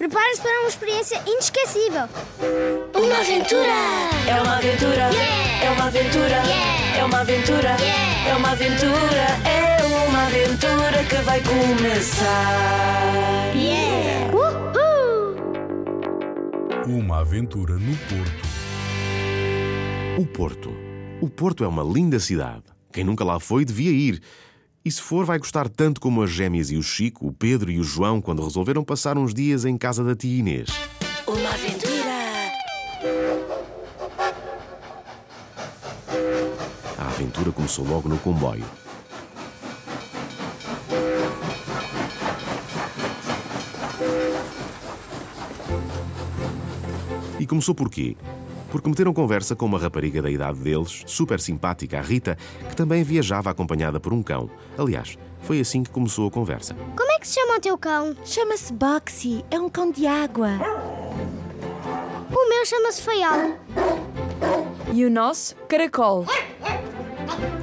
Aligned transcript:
Prepare-se 0.00 0.40
para 0.40 0.60
uma 0.60 0.68
experiência 0.70 1.22
inesquecível. 1.26 2.08
Uma 2.94 3.18
aventura! 3.20 3.74
É 4.26 4.40
uma 4.40 4.56
aventura! 4.56 5.10
É 5.62 5.70
uma 5.70 5.84
aventura! 5.88 6.42
É 6.96 7.04
uma 7.04 7.20
aventura! 7.20 7.76
É 8.26 8.34
uma 8.34 8.50
aventura! 8.52 9.26
É 9.44 9.76
uma 10.08 10.26
aventura 10.26 11.04
que 11.06 11.16
vai 11.16 11.42
começar! 11.42 12.32
Yeah! 13.54 14.30
Uma 16.86 17.20
aventura 17.20 17.74
no 17.74 17.94
Porto. 18.08 18.48
O 20.18 20.26
Porto. 20.26 20.74
O 21.20 21.28
Porto 21.28 21.62
é 21.62 21.68
uma 21.68 21.82
linda 21.82 22.18
cidade. 22.18 22.64
Quem 22.90 23.04
nunca 23.04 23.22
lá 23.22 23.38
foi 23.38 23.66
devia 23.66 23.90
ir. 23.90 24.22
E 24.82 24.90
se 24.90 25.02
for, 25.02 25.26
vai 25.26 25.38
gostar 25.38 25.68
tanto 25.68 26.00
como 26.00 26.22
as 26.22 26.30
gêmeas 26.30 26.70
e 26.70 26.76
o 26.76 26.82
Chico, 26.82 27.26
o 27.26 27.32
Pedro 27.32 27.70
e 27.70 27.78
o 27.78 27.82
João 27.84 28.18
quando 28.18 28.42
resolveram 28.42 28.82
passar 28.82 29.18
uns 29.18 29.34
dias 29.34 29.66
em 29.66 29.76
casa 29.76 30.02
da 30.02 30.16
tia 30.16 30.38
Inês. 30.38 30.70
Uma 31.26 31.50
aventura! 31.50 31.90
A 36.96 37.06
aventura 37.08 37.52
começou 37.52 37.86
logo 37.86 38.08
no 38.08 38.16
comboio. 38.18 38.64
E 47.38 47.46
começou 47.46 47.74
por 47.74 47.90
quê? 47.90 48.16
Porque 48.70 48.88
meteram 48.88 49.12
conversa 49.12 49.56
com 49.56 49.66
uma 49.66 49.78
rapariga 49.78 50.22
da 50.22 50.30
idade 50.30 50.58
deles, 50.60 51.02
super 51.06 51.40
simpática, 51.40 51.98
a 51.98 52.02
Rita, 52.02 52.38
que 52.68 52.76
também 52.76 53.02
viajava 53.02 53.50
acompanhada 53.50 53.98
por 53.98 54.12
um 54.12 54.22
cão. 54.22 54.48
Aliás, 54.78 55.18
foi 55.42 55.60
assim 55.60 55.82
que 55.82 55.90
começou 55.90 56.28
a 56.28 56.30
conversa. 56.30 56.74
Como 56.96 57.10
é 57.10 57.18
que 57.18 57.26
se 57.26 57.34
chama 57.34 57.56
o 57.56 57.60
teu 57.60 57.76
cão? 57.76 58.16
Chama-se 58.24 58.72
Boxy, 58.72 59.44
é 59.50 59.58
um 59.58 59.68
cão 59.68 59.90
de 59.90 60.06
água. 60.06 60.50
O 62.30 62.48
meu 62.48 62.64
chama-se 62.64 63.02
Feial. 63.02 63.58
E 64.92 65.04
o 65.04 65.10
nosso, 65.10 65.56
Caracol. 65.68 66.26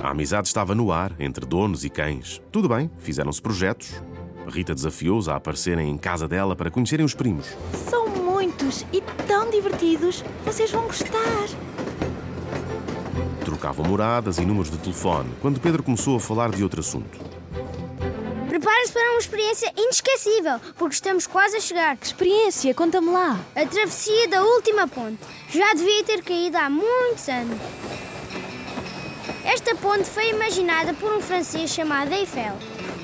A 0.01 0.11
amizade 0.11 0.47
estava 0.47 0.75
no 0.75 0.91
ar, 0.91 1.13
entre 1.19 1.45
donos 1.45 1.83
e 1.83 1.89
cães. 1.89 2.41
Tudo 2.51 2.69
bem, 2.69 2.89
fizeram-se 2.97 3.41
projetos. 3.41 4.01
Rita 4.47 4.73
desafiou-os 4.73 5.27
a 5.27 5.35
aparecerem 5.35 5.89
em 5.89 5.97
casa 5.97 6.27
dela 6.27 6.55
para 6.55 6.71
conhecerem 6.71 7.05
os 7.05 7.13
primos. 7.13 7.47
São 7.89 8.07
muitos 8.07 8.85
e 8.93 9.01
divertidos. 9.57 10.23
Vocês 10.45 10.71
vão 10.71 10.83
gostar. 10.83 11.47
Trocavam 13.43 13.85
moradas 13.85 14.37
e 14.37 14.45
números 14.45 14.69
de 14.69 14.77
telefone 14.77 15.29
quando 15.41 15.59
Pedro 15.59 15.81
começou 15.81 16.17
a 16.17 16.19
falar 16.19 16.51
de 16.51 16.63
outro 16.63 16.79
assunto. 16.79 17.17
Prepare-se 18.47 18.91
para 18.91 19.11
uma 19.11 19.19
experiência 19.19 19.71
inesquecível, 19.77 20.59
porque 20.77 20.95
estamos 20.95 21.27
quase 21.27 21.57
a 21.57 21.59
chegar. 21.59 21.97
Experiência, 22.01 22.73
conta-me 22.73 23.09
lá. 23.09 23.39
A 23.55 23.65
travessia 23.65 24.27
da 24.27 24.43
última 24.43 24.87
ponte. 24.87 25.19
Já 25.49 25.73
devia 25.73 26.03
ter 26.03 26.23
caído 26.23 26.57
há 26.57 26.69
muitos 26.69 27.27
anos. 27.29 27.57
Esta 29.43 29.75
ponte 29.75 30.05
foi 30.05 30.29
imaginada 30.29 30.93
por 30.93 31.15
um 31.15 31.21
francês 31.21 31.69
chamado 31.71 32.11
Eiffel. 32.11 32.55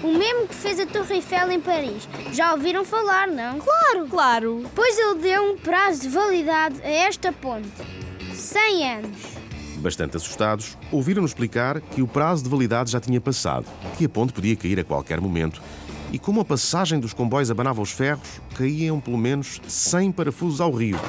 O 0.04 0.08
mesmo 0.08 0.50
que 0.50 0.54
fez 0.54 0.82
a 0.82 0.86
Torre 0.86 1.16
Eiffel 1.16 1.50
em 1.50 1.62
Paris. 1.62 2.10
Já 2.34 2.52
ouviram 2.52 2.84
falar, 2.84 3.26
não? 3.26 3.58
Claro! 3.60 4.08
Claro. 4.10 4.66
Pois 4.76 5.00
ele 5.00 5.22
deu 5.22 5.54
um 5.54 5.58
prazo 5.58 6.02
de 6.02 6.10
validade 6.10 6.82
a 6.84 6.90
esta 6.90 7.32
ponte. 7.32 7.70
100 8.36 8.92
anos. 8.92 9.18
Bastante 9.78 10.18
assustados, 10.18 10.78
ouviram-nos 10.92 11.32
explicar 11.32 11.80
que 11.80 12.02
o 12.02 12.08
prazo 12.08 12.44
de 12.44 12.50
validade 12.50 12.92
já 12.92 13.00
tinha 13.00 13.22
passado, 13.22 13.66
que 13.98 14.04
a 14.04 14.10
ponte 14.10 14.34
podia 14.34 14.58
cair 14.58 14.78
a 14.78 14.84
qualquer 14.84 15.22
momento. 15.22 15.62
E 16.12 16.20
como 16.20 16.42
a 16.42 16.46
passagem 16.46 17.00
dos 17.00 17.14
comboios 17.14 17.50
abanava 17.50 17.82
os 17.82 17.92
ferros, 17.92 18.42
caíam 18.58 19.00
pelo 19.00 19.18
menos 19.18 19.62
100 19.68 20.12
parafusos 20.12 20.60
ao 20.60 20.72
rio. 20.72 21.00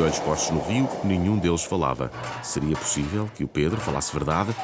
De 0.00 0.04
olhos 0.04 0.18
postos 0.20 0.50
no 0.56 0.62
rio, 0.62 0.88
nenhum 1.04 1.36
deles 1.36 1.62
falava. 1.62 2.10
Seria 2.42 2.74
possível 2.74 3.28
que 3.34 3.44
o 3.44 3.46
Pedro 3.46 3.78
falasse 3.78 4.10
verdade? 4.10 4.56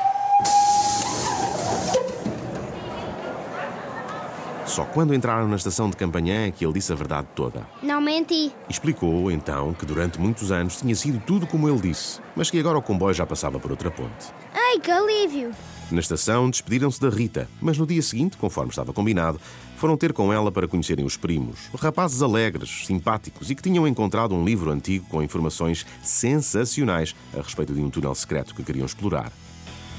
Só 4.64 4.86
quando 4.86 5.14
entraram 5.14 5.46
na 5.46 5.56
estação 5.56 5.90
de 5.90 5.96
Campanhã 5.98 6.46
é 6.46 6.50
que 6.50 6.64
ele 6.64 6.72
disse 6.72 6.90
a 6.90 6.96
verdade 6.96 7.28
toda. 7.34 7.68
Não 7.82 8.00
menti. 8.00 8.50
Explicou, 8.66 9.30
então, 9.30 9.74
que 9.74 9.84
durante 9.84 10.18
muitos 10.18 10.50
anos 10.50 10.80
tinha 10.80 10.94
sido 10.94 11.20
tudo 11.20 11.46
como 11.46 11.68
ele 11.68 11.80
disse, 11.80 12.18
mas 12.34 12.50
que 12.50 12.58
agora 12.58 12.78
o 12.78 12.82
comboio 12.82 13.12
já 13.12 13.26
passava 13.26 13.60
por 13.60 13.70
outra 13.70 13.90
ponte. 13.90 14.32
Ai, 14.54 14.80
que 14.80 14.90
alívio! 14.90 15.52
Na 15.90 16.00
estação, 16.00 16.50
despediram-se 16.50 17.00
da 17.00 17.08
Rita, 17.08 17.48
mas 17.60 17.78
no 17.78 17.86
dia 17.86 18.02
seguinte, 18.02 18.36
conforme 18.36 18.70
estava 18.70 18.92
combinado, 18.92 19.40
foram 19.76 19.96
ter 19.96 20.12
com 20.12 20.32
ela 20.32 20.50
para 20.50 20.66
conhecerem 20.66 21.04
os 21.04 21.16
primos. 21.16 21.70
Rapazes 21.78 22.22
alegres, 22.22 22.84
simpáticos 22.86 23.50
e 23.50 23.54
que 23.54 23.62
tinham 23.62 23.86
encontrado 23.86 24.34
um 24.34 24.44
livro 24.44 24.70
antigo 24.70 25.06
com 25.08 25.22
informações 25.22 25.86
sensacionais 26.02 27.14
a 27.32 27.40
respeito 27.40 27.72
de 27.72 27.80
um 27.80 27.88
túnel 27.88 28.14
secreto 28.16 28.52
que 28.52 28.64
queriam 28.64 28.84
explorar. 28.84 29.30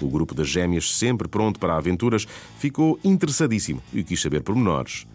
O 0.01 0.09
grupo 0.09 0.35
das 0.35 0.49
gêmeas, 0.49 0.93
sempre 0.93 1.27
pronto 1.27 1.57
para 1.57 1.77
aventuras, 1.77 2.27
ficou 2.59 2.99
interessadíssimo 3.01 3.81
e 3.93 4.03
quis 4.03 4.21
saber 4.21 4.41
pormenores. 4.41 5.07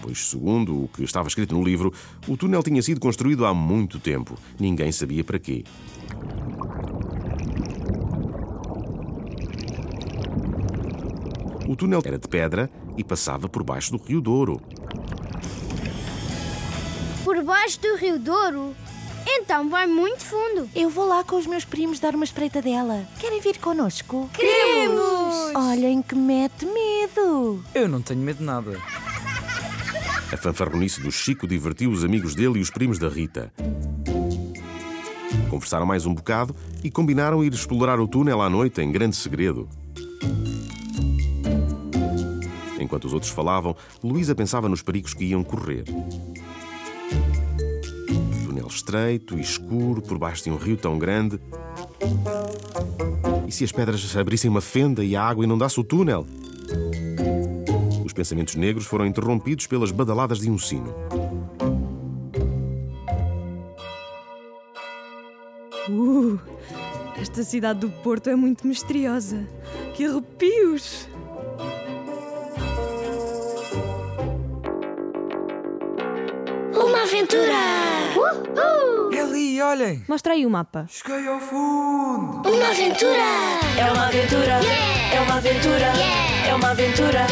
Pois, 0.00 0.30
segundo 0.30 0.84
o 0.84 0.88
que 0.88 1.04
estava 1.04 1.28
escrito 1.28 1.54
no 1.54 1.62
livro, 1.62 1.92
o 2.26 2.36
túnel 2.38 2.62
tinha 2.62 2.82
sido 2.82 3.00
construído 3.00 3.44
há 3.44 3.52
muito 3.52 3.98
tempo. 3.98 4.38
Ninguém 4.58 4.90
sabia 4.92 5.22
para 5.22 5.38
quê. 5.38 5.62
O 11.68 11.74
túnel 11.74 12.00
era 12.04 12.18
de 12.18 12.28
pedra 12.28 12.70
e 12.96 13.02
passava 13.02 13.48
por 13.48 13.64
baixo 13.64 13.92
do 13.92 13.98
Rio 13.98 14.20
Douro. 14.20 14.60
Por 17.24 17.42
baixo 17.42 17.80
do 17.80 17.96
Rio 17.96 18.18
Douro? 18.18 18.74
Então 19.28 19.68
vai 19.68 19.86
muito 19.86 20.24
fundo. 20.24 20.70
Eu 20.74 20.88
vou 20.88 21.06
lá 21.06 21.24
com 21.24 21.36
os 21.36 21.46
meus 21.46 21.64
primos 21.64 21.98
dar 21.98 22.14
uma 22.14 22.24
espreita 22.24 22.62
dela. 22.62 23.04
Querem 23.18 23.40
vir 23.40 23.58
connosco? 23.58 24.30
Queremos! 24.32 25.54
Olhem 25.54 26.00
que 26.00 26.14
mete 26.14 26.64
medo. 26.64 27.64
Eu 27.74 27.88
não 27.88 28.00
tenho 28.00 28.20
medo 28.20 28.38
de 28.38 28.44
nada. 28.44 28.80
A 30.32 30.36
fanfarronice 30.36 31.00
do 31.00 31.10
Chico 31.10 31.46
divertiu 31.46 31.90
os 31.90 32.04
amigos 32.04 32.34
dele 32.34 32.58
e 32.58 32.62
os 32.62 32.70
primos 32.70 32.98
da 32.98 33.08
Rita. 33.08 33.52
Conversaram 35.50 35.86
mais 35.86 36.06
um 36.06 36.14
bocado 36.14 36.54
e 36.84 36.90
combinaram 36.90 37.42
ir 37.42 37.52
explorar 37.52 37.98
o 37.98 38.06
túnel 38.06 38.40
à 38.40 38.48
noite 38.48 38.80
em 38.80 38.92
grande 38.92 39.16
segredo. 39.16 39.68
Enquanto 42.86 43.06
os 43.06 43.12
outros 43.12 43.32
falavam, 43.32 43.74
Luísa 44.00 44.32
pensava 44.32 44.68
nos 44.68 44.80
perigos 44.80 45.12
que 45.12 45.24
iam 45.24 45.42
correr. 45.42 45.82
Túnel 48.44 48.68
estreito 48.68 49.36
e 49.36 49.40
escuro 49.40 50.00
por 50.00 50.16
baixo 50.16 50.44
de 50.44 50.52
um 50.52 50.56
rio 50.56 50.76
tão 50.76 50.96
grande. 50.96 51.40
E 53.44 53.50
se 53.50 53.64
as 53.64 53.72
pedras 53.72 54.16
abrissem 54.16 54.48
uma 54.48 54.60
fenda 54.60 55.04
e 55.04 55.16
a 55.16 55.22
água 55.24 55.42
inundasse 55.42 55.80
o 55.80 55.84
túnel? 55.84 56.24
Os 58.04 58.12
pensamentos 58.12 58.54
negros 58.54 58.86
foram 58.86 59.04
interrompidos 59.04 59.66
pelas 59.66 59.90
badaladas 59.90 60.38
de 60.38 60.48
um 60.48 60.56
sino. 60.56 60.94
Uh, 65.88 66.38
esta 67.20 67.42
cidade 67.42 67.80
do 67.80 67.90
Porto 67.90 68.30
é 68.30 68.36
muito 68.36 68.64
misteriosa. 68.64 69.44
Que 69.92 70.04
arrepios! 70.04 71.08
Ali, 79.56 79.62
olhem! 79.62 80.04
Mostra 80.08 80.34
aí 80.34 80.44
o 80.44 80.50
mapa. 80.50 80.86
Cheguei 80.88 81.26
ao 81.26 81.40
fundo! 81.40 82.46
Uma 82.46 82.68
aventura! 82.68 83.22
É 83.78 83.90
uma 83.90 84.06
aventura! 84.06 84.60
É 85.14 85.20
uma 85.20 85.34
aventura! 85.36 85.92
É 86.46 86.54
uma 86.54 86.70
aventura! 86.70 87.26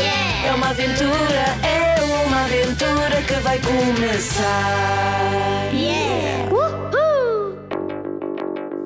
É 0.47 0.55
uma 0.55 0.69
aventura! 0.71 1.45
É 1.63 2.25
uma 2.27 2.45
aventura 2.45 3.23
que 3.27 3.35
vai 3.41 3.61
começar! 3.61 4.45
Yeah! 5.73 6.51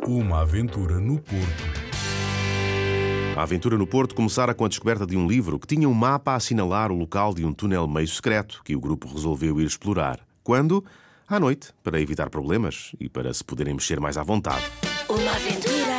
Uma 0.07 0.41
aventura 0.41 0.99
no 0.99 1.21
Porto. 1.21 1.79
A 3.37 3.43
aventura 3.43 3.79
no 3.79 3.87
Porto 3.87 4.15
começara 4.17 4.53
com 4.53 4.65
a 4.65 4.69
descoberta 4.69 5.07
de 5.07 5.17
um 5.17 5.29
livro 5.29 5.61
que 5.61 5.67
tinha 5.67 5.89
um 5.89 5.95
mapa 5.95 6.33
a 6.33 6.37
assinalar 6.37 6.91
o 6.91 6.97
local 6.97 7.33
de 7.35 7.45
um 7.45 7.53
túnel 7.53 7.87
meio 7.87 8.09
secreto 8.09 8.63
que 8.65 8.75
o 8.75 8.81
grupo 8.81 9.07
resolveu 9.07 9.61
ir 9.61 9.67
explorar. 9.67 10.19
Quando? 10.43 10.85
À 11.31 11.39
noite, 11.39 11.75
para 11.85 12.01
evitar 12.01 12.31
problemas 12.31 12.93
e 12.99 13.07
para 13.07 13.35
se 13.35 13.45
poderem 13.45 13.75
mexer 13.75 14.01
mais 14.01 14.17
à 14.17 14.23
vontade. 14.23 14.65
Uma 15.11 15.31
aventura. 15.31 15.99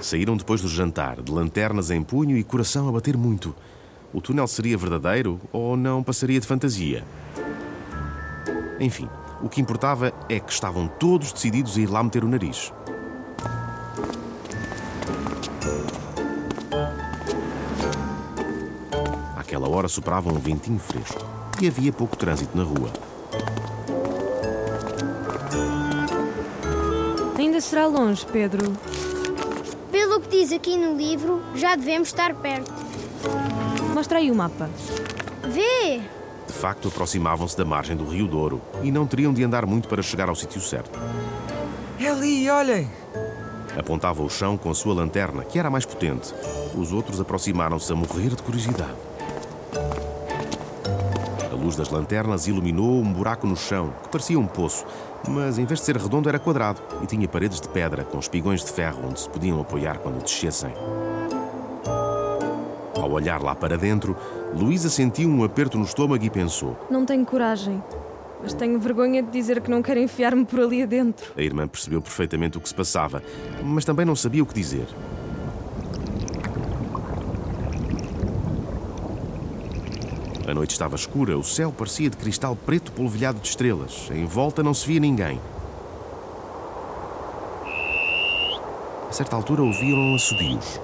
Saíram 0.00 0.36
depois 0.36 0.60
do 0.60 0.68
jantar, 0.68 1.20
de 1.20 1.32
lanternas 1.32 1.90
em 1.90 2.00
punho 2.00 2.36
e 2.36 2.44
coração 2.44 2.88
a 2.88 2.92
bater 2.92 3.16
muito. 3.16 3.52
O 4.14 4.20
túnel 4.20 4.46
seria 4.46 4.78
verdadeiro 4.78 5.40
ou 5.50 5.76
não 5.76 6.00
passaria 6.00 6.38
de 6.38 6.46
fantasia? 6.46 7.04
Enfim, 8.78 9.08
o 9.42 9.48
que 9.48 9.60
importava 9.60 10.12
é 10.28 10.38
que 10.38 10.52
estavam 10.52 10.86
todos 10.86 11.32
decididos 11.32 11.76
a 11.76 11.80
ir 11.80 11.90
lá 11.90 12.04
meter 12.04 12.22
o 12.22 12.28
nariz. 12.28 12.72
Hora 19.72 19.88
soprava 19.88 20.30
um 20.30 20.38
ventinho 20.38 20.78
fresco 20.78 21.24
e 21.60 21.66
havia 21.66 21.92
pouco 21.92 22.16
trânsito 22.16 22.56
na 22.56 22.62
rua. 22.62 22.90
Ainda 27.38 27.60
será 27.60 27.86
longe, 27.86 28.24
Pedro. 28.26 28.72
Pelo 29.90 30.20
que 30.20 30.28
diz 30.28 30.52
aqui 30.52 30.76
no 30.76 30.96
livro, 30.96 31.42
já 31.54 31.74
devemos 31.74 32.08
estar 32.08 32.34
perto. 32.34 32.72
Mostra 33.94 34.18
aí 34.18 34.30
o 34.30 34.34
mapa. 34.34 34.68
Vê! 35.48 36.00
De 36.46 36.52
facto, 36.52 36.88
aproximavam-se 36.88 37.56
da 37.56 37.64
margem 37.64 37.96
do 37.96 38.04
Rio 38.04 38.26
Douro 38.26 38.60
e 38.82 38.90
não 38.92 39.06
teriam 39.06 39.32
de 39.32 39.42
andar 39.42 39.66
muito 39.66 39.88
para 39.88 40.02
chegar 40.02 40.28
ao 40.28 40.34
sítio 40.34 40.60
certo. 40.60 40.98
É 41.98 42.08
ali, 42.08 42.48
olhem! 42.50 42.90
Apontava 43.76 44.22
o 44.22 44.28
chão 44.28 44.58
com 44.58 44.70
a 44.70 44.74
sua 44.74 44.94
lanterna, 44.94 45.44
que 45.44 45.58
era 45.58 45.68
a 45.68 45.70
mais 45.70 45.86
potente. 45.86 46.34
Os 46.76 46.92
outros 46.92 47.20
aproximaram-se 47.20 47.90
a 47.92 47.96
morrer 47.96 48.30
de 48.30 48.42
curiosidade. 48.42 49.11
A 51.62 51.64
luz 51.64 51.76
das 51.76 51.90
lanternas 51.90 52.48
iluminou 52.48 53.00
um 53.00 53.12
buraco 53.12 53.46
no 53.46 53.56
chão, 53.56 53.94
que 54.02 54.08
parecia 54.08 54.36
um 54.36 54.48
poço, 54.48 54.84
mas 55.28 55.60
em 55.60 55.64
vez 55.64 55.78
de 55.78 55.86
ser 55.86 55.96
redondo 55.96 56.28
era 56.28 56.36
quadrado 56.36 56.82
e 57.00 57.06
tinha 57.06 57.28
paredes 57.28 57.60
de 57.60 57.68
pedra 57.68 58.02
com 58.02 58.18
espigões 58.18 58.64
de 58.64 58.72
ferro 58.72 59.04
onde 59.08 59.20
se 59.20 59.28
podiam 59.28 59.60
apoiar 59.60 59.98
quando 59.98 60.20
descessem. 60.20 60.74
Ao 62.96 63.08
olhar 63.08 63.40
lá 63.40 63.54
para 63.54 63.78
dentro, 63.78 64.16
Luísa 64.52 64.90
sentiu 64.90 65.28
um 65.28 65.44
aperto 65.44 65.78
no 65.78 65.84
estômago 65.84 66.24
e 66.24 66.30
pensou: 66.30 66.76
Não 66.90 67.06
tenho 67.06 67.24
coragem. 67.24 67.80
Mas 68.42 68.54
tenho 68.54 68.80
vergonha 68.80 69.22
de 69.22 69.30
dizer 69.30 69.60
que 69.60 69.70
não 69.70 69.82
quero 69.82 70.00
enfiar-me 70.00 70.44
por 70.44 70.58
ali 70.58 70.82
adentro. 70.82 71.32
A 71.36 71.42
irmã 71.42 71.68
percebeu 71.68 72.02
perfeitamente 72.02 72.58
o 72.58 72.60
que 72.60 72.68
se 72.68 72.74
passava, 72.74 73.22
mas 73.62 73.84
também 73.84 74.04
não 74.04 74.16
sabia 74.16 74.42
o 74.42 74.46
que 74.46 74.54
dizer. 74.54 74.86
A 80.52 80.54
noite 80.54 80.72
estava 80.72 80.96
escura, 80.96 81.38
o 81.38 81.42
céu 81.42 81.72
parecia 81.72 82.10
de 82.10 82.16
cristal 82.18 82.54
preto 82.54 82.92
polvilhado 82.92 83.40
de 83.40 83.48
estrelas. 83.48 84.10
Em 84.10 84.26
volta 84.26 84.62
não 84.62 84.74
se 84.74 84.86
via 84.86 85.00
ninguém. 85.00 85.40
A 89.08 89.12
certa 89.12 89.34
altura 89.34 89.62
ouviram 89.62 90.14
assobios. 90.14 90.78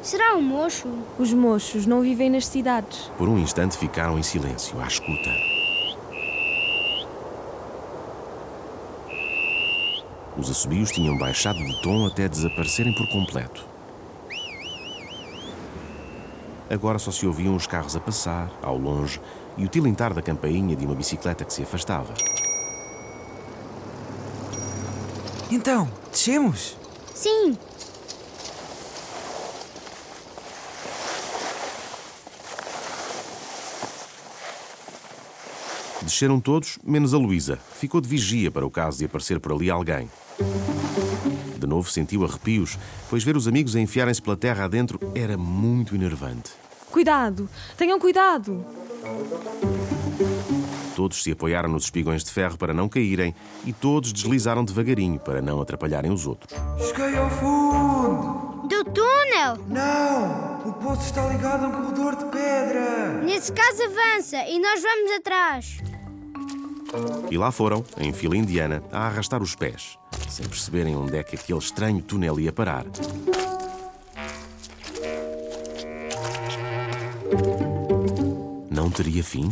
Será 0.00 0.34
um 0.34 0.40
mocho? 0.40 0.88
Os 1.18 1.30
mochos 1.34 1.84
não 1.84 2.00
vivem 2.00 2.30
nas 2.30 2.46
cidades. 2.46 3.10
Por 3.18 3.28
um 3.28 3.38
instante 3.38 3.76
ficaram 3.76 4.18
em 4.18 4.22
silêncio, 4.22 4.80
à 4.80 4.86
escuta. 4.86 5.30
Os 10.38 10.50
assobios 10.50 10.90
tinham 10.90 11.18
baixado 11.18 11.58
de 11.58 11.82
tom 11.82 12.06
até 12.06 12.26
desaparecerem 12.30 12.94
por 12.94 13.06
completo. 13.10 13.71
Agora 16.72 16.98
só 16.98 17.10
se 17.10 17.26
ouviam 17.26 17.54
os 17.54 17.66
carros 17.66 17.94
a 17.94 18.00
passar, 18.00 18.50
ao 18.62 18.78
longe, 18.78 19.20
e 19.58 19.64
o 19.66 19.68
tilintar 19.68 20.14
da 20.14 20.22
campainha 20.22 20.74
de 20.74 20.86
uma 20.86 20.94
bicicleta 20.94 21.44
que 21.44 21.52
se 21.52 21.62
afastava. 21.62 22.14
Então, 25.50 25.86
descemos? 26.10 26.78
Sim! 27.14 27.58
Desceram 36.00 36.40
todos, 36.40 36.78
menos 36.82 37.12
a 37.12 37.18
Luísa, 37.18 37.58
que 37.72 37.80
ficou 37.80 38.00
de 38.00 38.08
vigia 38.08 38.50
para 38.50 38.64
o 38.64 38.70
caso 38.70 38.96
de 38.96 39.04
aparecer 39.04 39.38
por 39.38 39.52
ali 39.52 39.70
alguém. 39.70 40.08
De 41.58 41.66
novo 41.66 41.90
sentiu 41.90 42.24
arrepios, 42.24 42.78
pois 43.08 43.22
ver 43.22 43.36
os 43.36 43.46
amigos 43.46 43.76
a 43.76 43.80
enfiarem-se 43.80 44.20
pela 44.20 44.36
terra 44.36 44.64
adentro 44.64 44.98
era 45.14 45.36
muito 45.36 45.94
enervante. 45.94 46.50
Cuidado! 46.90 47.48
Tenham 47.76 47.98
cuidado! 47.98 48.64
Todos 50.94 51.22
se 51.22 51.32
apoiaram 51.32 51.68
nos 51.68 51.84
espigões 51.84 52.22
de 52.22 52.30
ferro 52.30 52.58
para 52.58 52.74
não 52.74 52.88
caírem 52.88 53.34
e 53.64 53.72
todos 53.72 54.12
deslizaram 54.12 54.64
devagarinho 54.64 55.18
para 55.18 55.40
não 55.40 55.60
atrapalharem 55.60 56.10
os 56.10 56.26
outros. 56.26 56.52
Cheguei 56.78 57.16
ao 57.16 57.30
fundo! 57.30 58.68
Do 58.68 58.84
túnel! 58.84 59.56
Não! 59.68 60.68
O 60.68 60.72
poço 60.74 61.02
está 61.06 61.26
ligado 61.28 61.64
a 61.64 61.68
um 61.68 61.72
corredor 61.72 62.16
de 62.16 62.24
pedra! 62.26 63.22
Nesse 63.22 63.52
caso 63.52 63.82
avança 63.82 64.44
e 64.48 64.58
nós 64.58 64.82
vamos 64.82 65.12
atrás. 65.12 65.91
E 67.30 67.38
lá 67.38 67.50
foram, 67.50 67.84
em 67.98 68.12
fila 68.12 68.36
indiana, 68.36 68.82
a 68.92 69.06
arrastar 69.06 69.42
os 69.42 69.54
pés, 69.54 69.98
sem 70.28 70.46
perceberem 70.46 70.94
onde 70.94 71.16
é 71.16 71.22
que 71.22 71.36
aquele 71.36 71.58
estranho 71.58 72.02
túnel 72.02 72.38
ia 72.38 72.52
parar. 72.52 72.84
Não 78.70 78.90
teria 78.90 79.24
fim? 79.24 79.50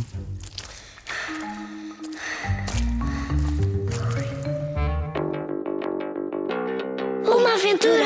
Uma 7.25 7.53
aventura. 7.53 8.03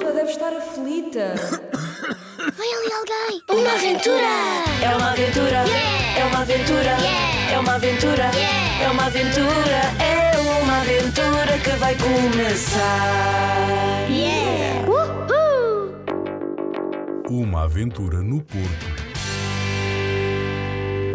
Já 0.00 0.10
deve 0.10 0.30
estar 0.30 0.52
aflita. 0.52 1.34
Vai 2.56 2.68
ali 2.72 2.92
alguém! 2.92 3.42
Uma 3.50 3.72
aventura. 3.74 4.26
É 4.82 4.96
uma 4.96 5.10
aventura. 5.10 5.64
É 6.18 6.24
uma 6.24 6.40
aventura. 6.40 7.37
É 7.50 7.58
uma 7.58 7.74
aventura. 7.74 8.30
É 8.80 8.90
uma 8.90 9.06
aventura. 9.06 9.80
É 9.98 10.38
uma 10.62 10.80
aventura 10.80 11.58
que 11.62 11.70
vai 11.78 11.96
começar. 11.96 12.78
Uhul! 14.86 15.94
Uma 17.30 17.64
aventura 17.64 18.22
no 18.22 18.42
Porto. 18.42 18.86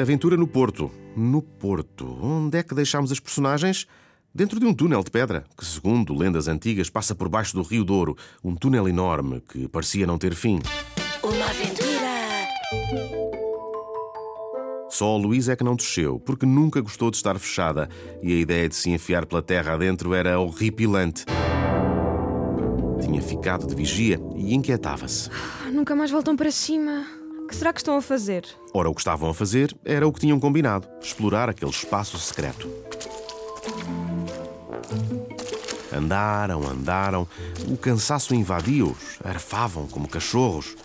Aventura 0.02 0.36
no 0.36 0.48
Porto. 0.48 0.92
No 1.16 1.42
Porto. 1.42 2.18
Onde 2.22 2.58
é 2.58 2.64
que 2.64 2.74
deixámos 2.74 3.12
as 3.12 3.20
personagens? 3.20 3.88
Dentro 4.36 4.60
de 4.60 4.66
um 4.66 4.74
túnel 4.74 5.04
de 5.04 5.12
pedra, 5.12 5.46
que, 5.56 5.64
segundo 5.64 6.18
lendas 6.18 6.48
antigas, 6.48 6.90
passa 6.90 7.14
por 7.14 7.30
baixo 7.30 7.56
do 7.56 7.62
Rio 7.62 7.84
Douro. 7.84 8.18
Um 8.44 8.56
túnel 8.56 8.90
enorme 8.90 9.44
que 9.48 9.68
parecia 9.68 10.08
não 10.08 10.18
ter 10.18 10.34
fim. 10.34 10.60
Uma 11.22 11.46
aventura. 11.46 13.23
Só 14.94 15.16
a 15.16 15.18
Luísa 15.18 15.54
é 15.54 15.56
que 15.56 15.64
não 15.64 15.76
desceu, 15.76 16.20
porque 16.20 16.46
nunca 16.46 16.80
gostou 16.80 17.10
de 17.10 17.18
estar 17.18 17.40
fechada 17.40 17.90
e 18.22 18.32
a 18.32 18.36
ideia 18.36 18.70
de 18.70 18.76
se 18.76 18.92
enfiar 18.92 19.26
pela 19.26 19.42
terra 19.42 19.74
adentro 19.74 20.14
era 20.14 20.40
horripilante. 20.40 21.26
Tinha 23.02 23.20
ficado 23.20 23.66
de 23.66 23.74
vigia 23.74 24.20
e 24.36 24.54
inquietava-se. 24.54 25.32
Nunca 25.72 25.96
mais 25.96 26.12
voltam 26.12 26.36
para 26.36 26.52
cima. 26.52 27.08
O 27.44 27.48
que 27.48 27.56
será 27.56 27.74
que 27.74 27.80
estão 27.80 27.98
a 27.98 28.04
fazer? 28.04 28.46
Ora, 28.72 28.88
o 28.88 28.94
que 28.94 29.02
estavam 29.02 29.32
a 29.32 29.34
fazer 29.34 29.76
era 29.84 30.08
o 30.08 30.14
que 30.14 30.20
tinham 30.20 30.40
combinado: 30.40 30.88
explorar 31.02 31.50
aquele 31.50 31.72
espaço 31.72 32.20
secreto. 32.20 32.70
Andaram, 35.92 36.70
andaram, 36.70 37.28
o 37.68 37.76
cansaço 37.76 38.36
invadiu-os, 38.36 39.18
arfavam 39.24 39.88
como 39.88 40.08
cachorros. 40.08 40.76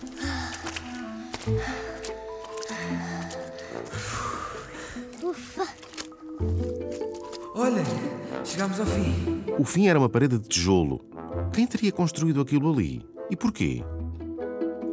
Chegámos 8.69 8.79
ao 8.79 8.85
fim. 8.85 9.43
O 9.57 9.63
fim 9.63 9.87
era 9.87 9.99
uma 9.99 10.09
parede 10.09 10.37
de 10.37 10.47
tijolo. 10.47 11.01
Quem 11.51 11.65
teria 11.65 11.91
construído 11.91 12.41
aquilo 12.41 12.71
ali? 12.71 13.05
E 13.29 13.35
porquê? 13.35 13.83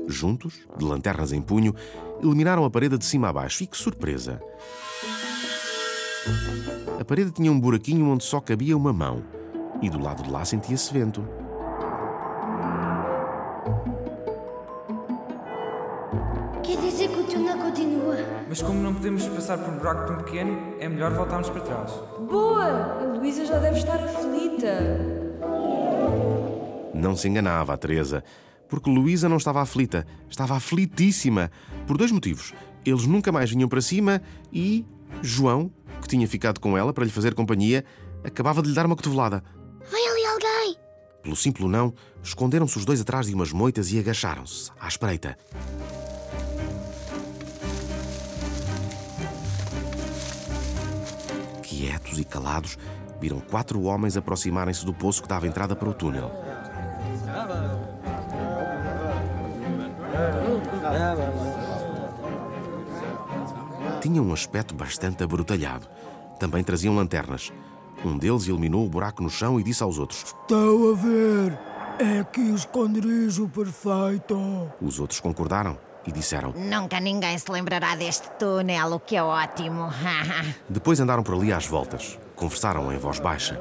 Juntos, 0.06 0.60
de 0.76 0.84
lanternas 0.84 1.32
em 1.32 1.42
punho, 1.42 1.74
iluminaram 2.22 2.64
a 2.64 2.70
parede 2.70 2.96
de 2.96 3.04
cima 3.04 3.28
a 3.28 3.32
baixo. 3.32 3.62
E 3.64 3.66
que 3.66 3.76
surpresa! 3.76 4.40
A 6.98 7.04
parede 7.04 7.32
tinha 7.32 7.52
um 7.52 7.60
buraquinho 7.60 8.08
onde 8.08 8.24
só 8.24 8.40
cabia 8.40 8.76
uma 8.76 8.92
mão. 8.92 9.22
E 9.82 9.90
do 9.90 9.98
lado 9.98 10.22
de 10.22 10.30
lá 10.30 10.44
sentia-se 10.44 10.92
vento. 10.92 11.26
Quer 16.62 16.78
dizer 16.78 17.08
que 17.08 17.20
o 17.20 17.24
túnel 17.24 17.58
continua? 17.58 18.16
Mas 18.48 18.62
como 18.62 18.80
não 18.80 18.94
podemos 18.94 19.26
passar 19.28 19.58
por 19.58 19.74
um 19.74 19.78
buraco 19.78 20.06
tão 20.06 20.16
pequeno, 20.16 20.74
é 20.80 20.88
melhor 20.88 21.12
voltarmos 21.12 21.50
para 21.50 21.60
trás. 21.60 21.92
Boa! 22.28 23.15
Luísa 23.26 23.44
já 23.44 23.58
deve 23.58 23.76
estar 23.76 23.98
aflita. 23.98 25.00
Não 26.94 27.16
se 27.16 27.26
enganava 27.26 27.74
a 27.74 27.76
Teresa, 27.76 28.22
porque 28.68 28.88
Luísa 28.88 29.28
não 29.28 29.36
estava 29.36 29.60
aflita, 29.60 30.06
estava 30.30 30.54
aflitíssima. 30.54 31.50
Por 31.88 31.98
dois 31.98 32.12
motivos. 32.12 32.54
Eles 32.84 33.04
nunca 33.04 33.32
mais 33.32 33.50
vinham 33.50 33.68
para 33.68 33.80
cima 33.80 34.22
e 34.52 34.86
João, 35.22 35.72
que 36.00 36.06
tinha 36.06 36.28
ficado 36.28 36.60
com 36.60 36.78
ela 36.78 36.92
para 36.92 37.04
lhe 37.04 37.10
fazer 37.10 37.34
companhia, 37.34 37.84
acabava 38.22 38.62
de 38.62 38.68
lhe 38.68 38.74
dar 38.76 38.86
uma 38.86 38.94
cotovelada. 38.94 39.42
Vem 39.90 40.08
ali 40.08 40.24
alguém! 40.26 40.76
Pelo 41.20 41.34
simples 41.34 41.68
não, 41.68 41.92
esconderam-se 42.22 42.78
os 42.78 42.84
dois 42.84 43.00
atrás 43.00 43.26
de 43.26 43.34
umas 43.34 43.50
moitas 43.50 43.90
e 43.90 43.98
agacharam-se, 43.98 44.70
à 44.78 44.86
espreita. 44.86 45.36
Quietos 51.60 52.20
e 52.20 52.24
calados, 52.24 52.78
viram 53.20 53.40
quatro 53.40 53.82
homens 53.82 54.16
aproximarem-se 54.16 54.84
do 54.84 54.92
poço 54.92 55.22
que 55.22 55.28
dava 55.28 55.46
entrada 55.46 55.74
para 55.74 55.88
o 55.88 55.94
túnel. 55.94 56.30
Tinham 64.00 64.24
um 64.24 64.32
aspecto 64.32 64.74
bastante 64.74 65.24
abrutalhado. 65.24 65.88
Também 66.38 66.62
traziam 66.62 66.94
lanternas. 66.94 67.52
Um 68.04 68.16
deles 68.16 68.46
iluminou 68.46 68.84
o 68.84 68.88
buraco 68.88 69.22
no 69.22 69.30
chão 69.30 69.58
e 69.58 69.62
disse 69.62 69.82
aos 69.82 69.98
outros: 69.98 70.22
Estão 70.24 70.92
a 70.92 70.94
ver? 70.94 71.58
É 71.98 72.20
aqui 72.20 72.40
o 72.40 72.54
esconderijo 72.54 73.48
perfeito. 73.48 74.70
Os 74.80 75.00
outros 75.00 75.18
concordaram 75.18 75.78
e 76.06 76.12
disseram. 76.12 76.52
Nunca 76.52 77.00
ninguém 77.00 77.38
se 77.38 77.50
lembrará 77.50 77.96
deste 77.96 78.30
túnel, 78.38 78.92
o 78.92 79.00
que 79.00 79.16
é 79.16 79.22
ótimo. 79.22 79.90
Depois 80.68 81.00
andaram 81.00 81.22
por 81.22 81.34
ali 81.34 81.52
às 81.52 81.66
voltas. 81.66 82.18
Conversaram 82.36 82.92
em 82.92 82.98
voz 82.98 83.18
baixa. 83.18 83.58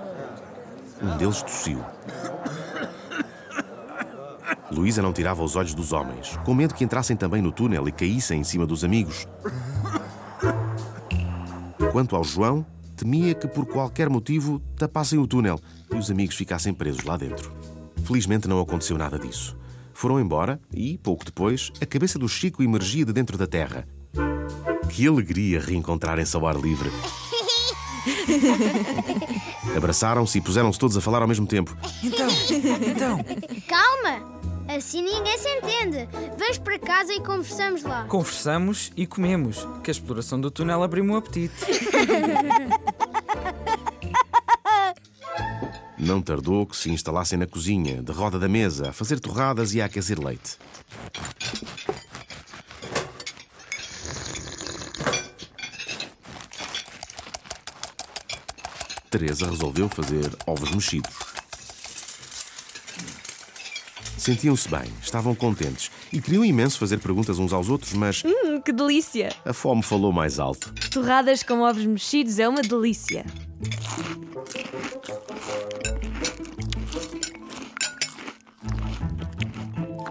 Um 1.01 1.17
deles 1.17 1.41
tossiu. 1.41 1.81
Luísa 4.71 5.01
não 5.01 5.13
tirava 5.13 5.41
os 5.43 5.55
olhos 5.55 5.73
dos 5.73 5.93
homens, 5.93 6.37
com 6.43 6.53
medo 6.53 6.73
que 6.73 6.83
entrassem 6.83 7.15
também 7.15 7.41
no 7.41 7.51
túnel 7.51 7.87
e 7.87 7.91
caíssem 7.91 8.41
em 8.41 8.43
cima 8.43 8.65
dos 8.65 8.83
amigos. 8.83 9.27
Quanto 11.91 12.15
ao 12.15 12.23
João, 12.23 12.65
temia 12.97 13.33
que 13.33 13.47
por 13.47 13.65
qualquer 13.65 14.09
motivo 14.09 14.59
tapassem 14.77 15.17
o 15.17 15.25
túnel 15.25 15.59
e 15.91 15.95
os 15.95 16.11
amigos 16.11 16.35
ficassem 16.35 16.73
presos 16.73 17.03
lá 17.03 17.15
dentro. 17.15 17.53
Felizmente 18.03 18.47
não 18.47 18.59
aconteceu 18.59 18.97
nada 18.97 19.17
disso. 19.17 19.57
Foram 19.93 20.19
embora 20.19 20.59
e, 20.73 20.97
pouco 20.97 21.23
depois, 21.23 21.71
a 21.81 21.85
cabeça 21.85 22.19
do 22.19 22.27
Chico 22.27 22.61
emergia 22.61 23.05
de 23.05 23.13
dentro 23.13 23.37
da 23.37 23.47
terra. 23.47 23.87
Que 24.89 25.07
alegria 25.07 25.61
reencontrarem-se 25.61 26.35
ao 26.35 26.45
ar 26.45 26.55
livre. 26.55 26.91
Abraçaram-se 29.75 30.37
e 30.37 30.41
puseram-se 30.41 30.79
todos 30.79 30.95
a 30.97 31.01
falar 31.01 31.21
ao 31.21 31.27
mesmo 31.27 31.45
tempo. 31.47 31.75
Então, 32.03 32.27
então, 32.87 33.25
Calma! 33.67 34.35
Assim 34.67 35.03
ninguém 35.03 35.37
se 35.37 35.47
entende. 35.47 36.09
Vens 36.37 36.57
para 36.57 36.79
casa 36.79 37.13
e 37.13 37.19
conversamos 37.19 37.83
lá. 37.83 38.05
conversamos 38.05 38.91
e 38.97 39.05
comemos, 39.05 39.67
que 39.83 39.91
a 39.91 39.93
exploração 39.93 40.41
do 40.41 40.49
túnel 40.49 40.81
abriu-me 40.81 41.11
o 41.11 41.15
apetite. 41.17 41.53
Não 45.97 46.21
tardou 46.21 46.65
que 46.65 46.75
se 46.75 46.89
instalassem 46.89 47.37
na 47.39 47.47
cozinha, 47.47 48.01
de 48.01 48.11
roda 48.11 48.37
da 48.37 48.47
mesa, 48.49 48.89
a 48.89 48.93
fazer 48.93 49.19
torradas 49.19 49.73
e 49.73 49.81
a 49.81 49.85
aquecer 49.85 50.19
leite. 50.19 50.57
Teresa 59.17 59.49
resolveu 59.49 59.87
fazer 59.87 60.29
ovos 60.45 60.71
mexidos. 60.71 61.09
Sentiam-se 64.17 64.67
bem, 64.67 64.91
estavam 65.01 65.33
contentes 65.33 65.89
e 66.11 66.19
queriam 66.19 66.43
imenso 66.43 66.77
fazer 66.77 66.97
perguntas 66.97 67.39
uns 67.39 67.53
aos 67.53 67.69
outros, 67.69 67.93
mas 67.93 68.23
Hum, 68.25 68.59
que 68.59 68.73
delícia! 68.73 69.33
a 69.45 69.53
fome 69.53 69.81
falou 69.81 70.11
mais 70.11 70.37
alto. 70.37 70.73
Torradas 70.91 71.43
com 71.43 71.61
ovos 71.61 71.85
mexidos 71.85 72.39
é 72.39 72.49
uma 72.49 72.61
delícia. 72.61 73.25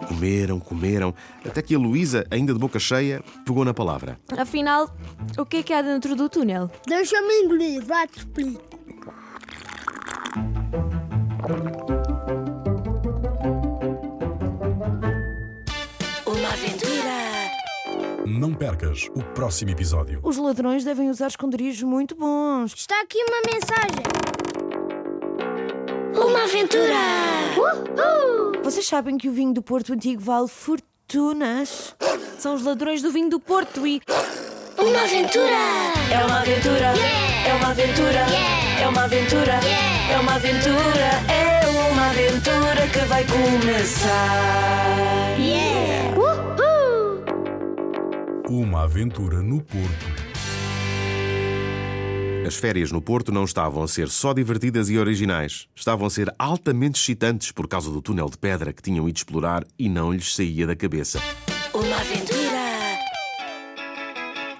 Comeram, 0.09 0.61
comeram, 0.61 1.15
até 1.45 1.63
que 1.63 1.75
a 1.75 1.79
Luísa, 1.79 2.27
ainda 2.31 2.53
de 2.53 2.59
boca 2.59 2.79
cheia, 2.79 3.23
pegou 3.45 3.65
na 3.65 3.75
palavra. 3.75 4.19
Afinal, 4.37 4.95
o 5.39 5.45
que 5.45 5.59
é 5.59 5.63
que 5.63 5.73
há 5.73 5.83
dentro 5.83 6.15
do 6.15 6.29
túnel? 6.29 6.71
Deixa-me 6.87 7.43
engolir, 7.43 7.85
vai-te 7.85 8.19
explico. 8.19 8.74
Uma 11.45 11.59
aventura. 16.49 17.13
Não 18.27 18.55
percas 18.55 19.11
o 19.15 19.23
próximo 19.35 19.71
episódio. 19.71 20.21
Os 20.23 20.39
ladrões 20.39 20.85
devem 20.85 21.11
usar 21.11 21.27
esconderijos 21.27 21.83
muito 21.83 22.15
bons. 22.15 22.73
Está 22.75 22.99
aqui 23.03 23.19
uma 23.19 23.43
mensagem. 23.53 24.03
Uma 26.17 26.45
aventura. 26.45 26.95
Vocês 28.63 28.87
sabem 28.87 29.19
que 29.19 29.29
o 29.29 29.33
vinho 29.33 29.53
do 29.53 29.61
Porto 29.61 29.93
Antigo 29.93 30.23
vale 30.23 30.49
fortunas? 30.49 31.95
São 32.39 32.55
os 32.55 32.65
ladrões 32.65 33.03
do 33.03 33.11
vinho 33.11 33.29
do 33.29 33.39
Porto 33.39 33.87
e. 33.87 34.01
Uma 34.79 35.03
aventura. 35.03 35.59
É 36.11 36.25
uma 36.25 36.41
aventura. 36.41 36.95
É 37.47 37.55
uma 37.55 37.71
aventura. 37.71 38.27
É 38.81 38.89
uma 38.89 39.05
aventura. 39.05 39.61
É 40.11 40.19
uma 40.19 40.35
aventura. 40.35 41.11
É 41.29 41.67
uma 41.91 42.11
aventura 42.11 42.89
que 42.93 42.99
vai 43.07 43.25
começar. 43.25 44.75
Uma 48.49 48.85
aventura 48.85 49.43
no 49.43 49.61
Porto. 49.61 50.25
As 52.47 52.57
férias 52.57 52.93
no 52.93 53.01
Porto 53.01 53.33
não 53.33 53.45
estavam 53.45 53.83
a 53.83 53.89
ser 53.89 54.09
só 54.11 54.35
divertidas 54.35 54.91
e 54.91 54.99
originais, 54.99 55.67
estavam 55.75 56.07
a 56.07 56.11
ser 56.11 56.33
altamente 56.39 57.01
excitantes 57.01 57.51
por 57.51 57.67
causa 57.67 57.91
do 57.91 58.03
túnel 58.03 58.29
de 58.29 58.37
pedra 58.37 58.73
que 58.73 58.83
tinham 58.83 59.09
ido 59.09 59.17
explorar 59.17 59.65
e 59.79 59.89
não 59.89 60.13
lhes 60.13 60.35
saía 60.35 60.67
da 60.67 60.77
cabeça. 60.77 61.21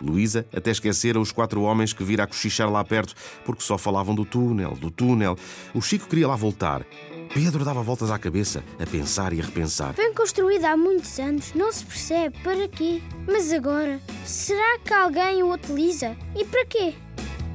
Luísa 0.05 0.47
até 0.55 0.71
esquecera 0.71 1.19
os 1.21 1.33
quatro 1.33 1.63
homens 1.63 1.93
que 1.93 2.05
vira 2.05 2.25
a 2.25 2.27
cochichar 2.27 2.71
lá 2.71 2.85
perto, 2.85 3.15
porque 3.45 3.63
só 3.63 3.79
falavam 3.79 4.15
do 4.15 4.25
túnel, 4.25 4.73
do 4.73 4.91
túnel. 4.91 5.37
O 5.75 5.81
Chico 5.81 6.09
queria 6.09 6.29
lá 6.29 6.37
voltar. 6.37 6.85
Pedro 7.33 7.65
dava 7.65 7.83
voltas 7.83 8.11
à 8.11 8.19
cabeça, 8.19 8.63
a 8.79 8.87
pensar 8.87 9.33
e 9.33 9.41
a 9.41 9.45
repensar. 9.45 9.95
Foi 9.95 10.13
construída 10.13 10.71
há 10.71 10.77
muitos 10.77 11.19
anos, 11.19 11.53
não 11.55 11.73
se 11.73 11.85
percebe 11.85 12.39
para 12.45 12.69
quê. 12.69 13.03
Mas 13.27 13.53
agora, 13.53 14.01
será 14.25 14.79
que 14.79 14.93
alguém 14.93 15.43
o 15.43 15.53
utiliza? 15.53 16.17
E 16.37 16.45
para 16.45 16.65
quê? 16.67 16.95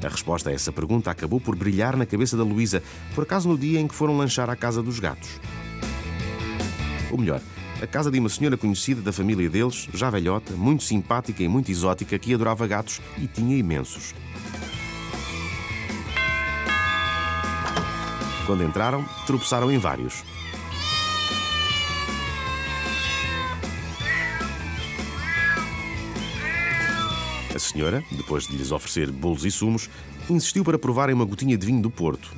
A 0.03 0.07
resposta 0.09 0.49
a 0.49 0.53
essa 0.53 0.71
pergunta 0.71 1.11
acabou 1.11 1.39
por 1.39 1.55
brilhar 1.55 1.95
na 1.95 2.05
cabeça 2.05 2.35
da 2.35 2.43
Luísa, 2.43 2.81
por 3.13 3.23
acaso 3.23 3.47
no 3.47 3.57
dia 3.57 3.79
em 3.79 3.87
que 3.87 3.95
foram 3.95 4.17
lanchar 4.17 4.49
à 4.49 4.55
casa 4.55 4.81
dos 4.81 4.99
gatos. 4.99 5.29
Ou 7.11 7.17
melhor, 7.17 7.41
a 7.81 7.87
casa 7.87 8.11
de 8.11 8.19
uma 8.19 8.29
senhora 8.29 8.57
conhecida 8.57 9.01
da 9.01 9.13
família 9.13 9.49
deles, 9.49 9.87
já 9.93 10.09
velhota, 10.09 10.53
muito 10.53 10.83
simpática 10.83 11.41
e 11.41 11.47
muito 11.47 11.71
exótica, 11.71 12.19
que 12.19 12.33
adorava 12.33 12.67
gatos 12.67 12.99
e 13.17 13.25
tinha 13.25 13.57
imensos. 13.57 14.13
Quando 18.45 18.63
entraram, 18.63 19.05
tropeçaram 19.25 19.71
em 19.71 19.77
vários. 19.77 20.23
A 27.53 27.59
senhora, 27.59 28.03
depois 28.11 28.47
de 28.47 28.57
lhes 28.57 28.71
oferecer 28.71 29.11
bolos 29.11 29.45
e 29.45 29.51
sumos, 29.51 29.89
insistiu 30.29 30.63
para 30.63 30.79
provarem 30.79 31.15
uma 31.15 31.25
gotinha 31.25 31.57
de 31.57 31.65
vinho 31.65 31.81
do 31.81 31.89
Porto. 31.89 32.29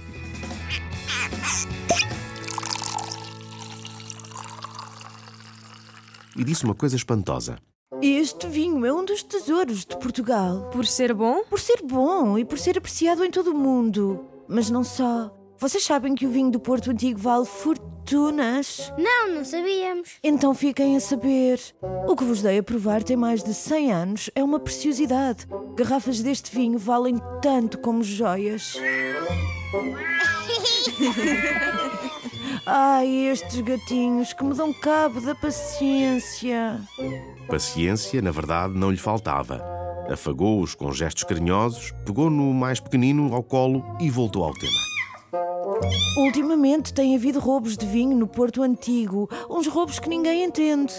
E 6.41 6.43
disse 6.43 6.63
uma 6.63 6.74
coisa 6.74 6.95
espantosa. 6.95 7.60
Este 8.01 8.48
vinho 8.48 8.83
é 8.83 8.91
um 8.91 9.05
dos 9.05 9.21
tesouros 9.21 9.86
de 9.86 9.95
Portugal. 9.95 10.71
Por 10.71 10.88
ser 10.88 11.13
bom? 11.13 11.43
Por 11.43 11.60
ser 11.60 11.83
bom 11.83 12.36
e 12.36 12.43
por 12.43 12.57
ser 12.57 12.79
apreciado 12.79 13.24
em 13.24 13.29
todo 13.29 13.51
o 13.51 13.55
mundo. 13.55 14.25
Mas 14.48 14.67
não 14.67 14.83
só. 14.83 15.31
Vocês 15.60 15.83
sabem 15.83 16.15
que 16.15 16.25
o 16.25 16.31
vinho 16.31 16.50
do 16.50 16.60
Porto 16.60 16.89
Antigo 16.89 17.19
vale 17.19 17.45
fortunas? 17.45 18.91
Não, 18.98 19.36
não 19.36 19.45
sabíamos. 19.45 20.13
Então 20.24 20.55
fiquem 20.55 20.98
a 20.98 21.00
saber. 21.00 21.60
O 22.07 22.15
que 22.15 22.24
vos 22.24 22.41
dei 22.41 22.57
a 22.57 22.63
provar 22.63 23.03
tem 23.03 23.15
mais 23.15 23.43
de 23.43 23.53
100 23.53 23.91
anos, 23.91 24.31
é 24.33 24.43
uma 24.43 24.60
preciosidade. 24.60 25.45
Garrafas 25.75 26.21
deste 26.21 26.55
vinho 26.55 26.79
valem 26.79 27.17
tanto 27.39 27.77
como 27.77 28.01
joias. 28.01 28.77
Ai, 32.65 33.08
estes 33.27 33.60
gatinhos 33.62 34.34
que 34.34 34.44
me 34.44 34.53
dão 34.53 34.72
cabo 34.72 35.20
da 35.20 35.34
paciência. 35.34 36.80
Paciência, 37.48 38.22
na 38.22 38.30
verdade, 38.30 38.75
não 38.75 38.91
lhe 38.91 38.98
faltava. 38.98 39.63
Afagou-os 40.12 40.75
com 40.75 40.91
gestos 40.91 41.24
carinhosos, 41.24 41.91
pegou 42.06 42.30
no 42.30 42.53
mais 42.53 42.80
pequenino 42.80 43.34
ao 43.34 43.41
colo 43.41 43.84
e 44.00 44.10
voltou 44.12 44.44
ao 44.44 44.53
tema. 44.53 44.80
Ultimamente 46.18 46.94
tem 46.94 47.15
havido 47.15 47.39
roubos 47.39 47.75
de 47.75 47.86
vinho 47.86 48.15
no 48.15 48.27
Porto 48.27 48.62
Antigo, 48.62 49.27
uns 49.50 49.68
roubos 49.68 49.98
que 49.98 50.10
ninguém 50.10 50.44
entende. 50.44 50.94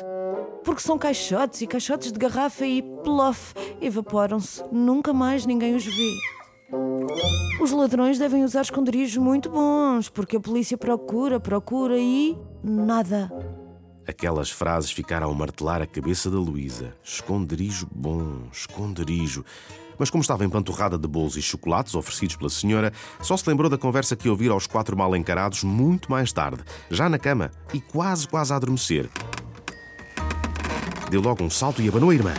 Porque 0.65 0.83
são 0.83 0.99
caixotes 0.99 1.61
e 1.61 1.67
caixotes 1.67 2.11
de 2.11 2.19
garrafa 2.19 2.67
e 2.67 2.83
plof, 2.83 3.55
evaporam-se. 3.81 4.65
Nunca 4.73 5.13
mais 5.13 5.47
ninguém 5.47 5.77
os 5.77 5.85
vê. 5.85 6.42
Os 7.61 7.71
ladrões 7.71 8.19
devem 8.19 8.45
usar 8.45 8.63
esconderijos 8.63 9.17
muito 9.17 9.49
bons, 9.49 10.09
porque 10.09 10.37
a 10.37 10.41
polícia 10.41 10.77
procura, 10.77 11.39
procura 11.39 11.97
e. 11.99 12.37
nada. 12.63 13.31
Aquelas 14.07 14.51
frases 14.51 14.91
ficaram 14.91 15.31
a 15.31 15.35
martelar 15.35 15.81
a 15.81 15.87
cabeça 15.87 16.29
da 16.29 16.39
Luísa. 16.39 16.93
Esconderijo 17.05 17.87
bom, 17.95 18.49
esconderijo. 18.53 19.45
Mas 19.97 20.11
como 20.11 20.23
estava 20.23 20.45
empanturrada 20.45 20.99
de 20.99 21.07
bolos 21.07 21.37
e 21.37 21.43
chocolates 21.43 21.95
oferecidos 21.95 22.35
pela 22.35 22.51
senhora, 22.51 22.93
só 23.21 23.37
se 23.37 23.49
lembrou 23.49 23.71
da 23.71 23.79
conversa 23.79 24.17
que 24.17 24.29
ouvira 24.29 24.53
aos 24.53 24.67
quatro 24.67 24.97
mal 24.97 25.15
encarados 25.15 25.63
muito 25.63 26.11
mais 26.11 26.33
tarde, 26.33 26.65
já 26.91 27.09
na 27.09 27.19
cama 27.19 27.53
e 27.73 27.81
quase, 27.81 28.27
quase 28.27 28.53
a 28.53 28.57
adormecer. 28.57 29.09
Deu 31.09 31.21
logo 31.21 31.45
um 31.45 31.51
salto 31.51 31.81
e 31.81 31.89
abanou 31.89 32.11
a 32.11 32.15
irmã. 32.15 32.35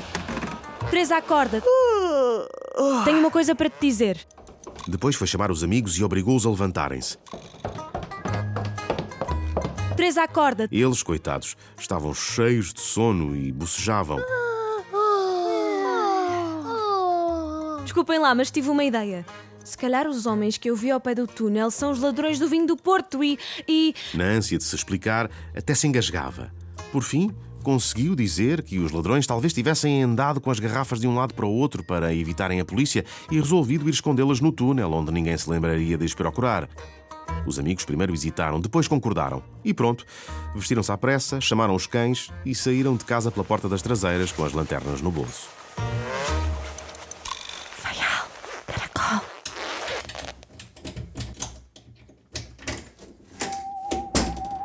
Teresa, 0.89 1.15
acorda. 1.17 1.63
Tenho 3.05 3.19
uma 3.19 3.31
coisa 3.31 3.55
para 3.55 3.69
te 3.69 3.87
dizer. 3.87 4.17
Depois 4.87 5.15
foi 5.15 5.27
chamar 5.27 5.51
os 5.51 5.63
amigos 5.63 5.97
e 5.97 6.03
obrigou-os 6.03 6.45
a 6.45 6.49
levantarem-se. 6.49 7.17
Teresa, 9.95 10.23
acorda. 10.23 10.67
Eles, 10.71 11.01
coitados, 11.03 11.55
estavam 11.77 12.13
cheios 12.13 12.73
de 12.73 12.81
sono 12.81 13.35
e 13.35 13.51
bocejavam. 13.51 14.19
Desculpem 17.83 18.19
lá, 18.19 18.33
mas 18.33 18.49
tive 18.49 18.69
uma 18.69 18.83
ideia. 18.83 19.25
Se 19.63 19.77
calhar 19.77 20.07
os 20.07 20.25
homens 20.25 20.57
que 20.57 20.69
eu 20.69 20.75
vi 20.75 20.91
ao 20.91 20.99
pé 20.99 21.15
do 21.15 21.25
túnel 21.25 21.71
são 21.71 21.91
os 21.91 22.01
ladrões 22.01 22.37
do 22.37 22.49
vinho 22.49 22.67
do 22.67 22.75
Porto 22.75 23.23
e. 23.23 23.39
e. 23.67 23.93
Na 24.13 24.25
ânsia 24.25 24.57
de 24.57 24.63
se 24.63 24.75
explicar, 24.75 25.29
até 25.55 25.73
se 25.73 25.87
engasgava. 25.87 26.51
Por 26.91 27.01
fim, 27.03 27.33
conseguiu 27.63 28.15
dizer 28.15 28.61
que 28.61 28.77
os 28.77 28.91
ladrões 28.91 29.25
talvez 29.25 29.53
tivessem 29.53 30.03
andado 30.03 30.39
com 30.39 30.51
as 30.51 30.59
garrafas 30.59 30.99
de 30.99 31.07
um 31.07 31.15
lado 31.15 31.33
para 31.33 31.45
o 31.45 31.51
outro 31.51 31.83
para 31.83 32.13
evitarem 32.13 32.59
a 32.59 32.65
polícia 32.65 33.03
e 33.31 33.39
resolvido 33.39 33.87
ir 33.87 33.93
escondê-las 33.93 34.39
no 34.39 34.51
túnel, 34.51 34.91
onde 34.91 35.11
ninguém 35.11 35.37
se 35.37 35.49
lembraria 35.49 35.97
de 35.97 36.05
as 36.05 36.13
procurar. 36.13 36.69
Os 37.45 37.57
amigos 37.57 37.85
primeiro 37.85 38.13
hesitaram, 38.13 38.59
depois 38.59 38.87
concordaram. 38.87 39.41
E 39.63 39.73
pronto, 39.73 40.05
vestiram-se 40.53 40.91
à 40.91 40.97
pressa, 40.97 41.41
chamaram 41.41 41.73
os 41.73 41.87
cães 41.87 42.29
e 42.45 42.53
saíram 42.53 42.95
de 42.95 43.05
casa 43.05 43.31
pela 43.31 43.45
porta 43.45 43.67
das 43.67 43.81
traseiras 43.81 44.31
com 44.31 44.43
as 44.43 44.53
lanternas 44.53 45.01
no 45.01 45.09
bolso. 45.09 45.47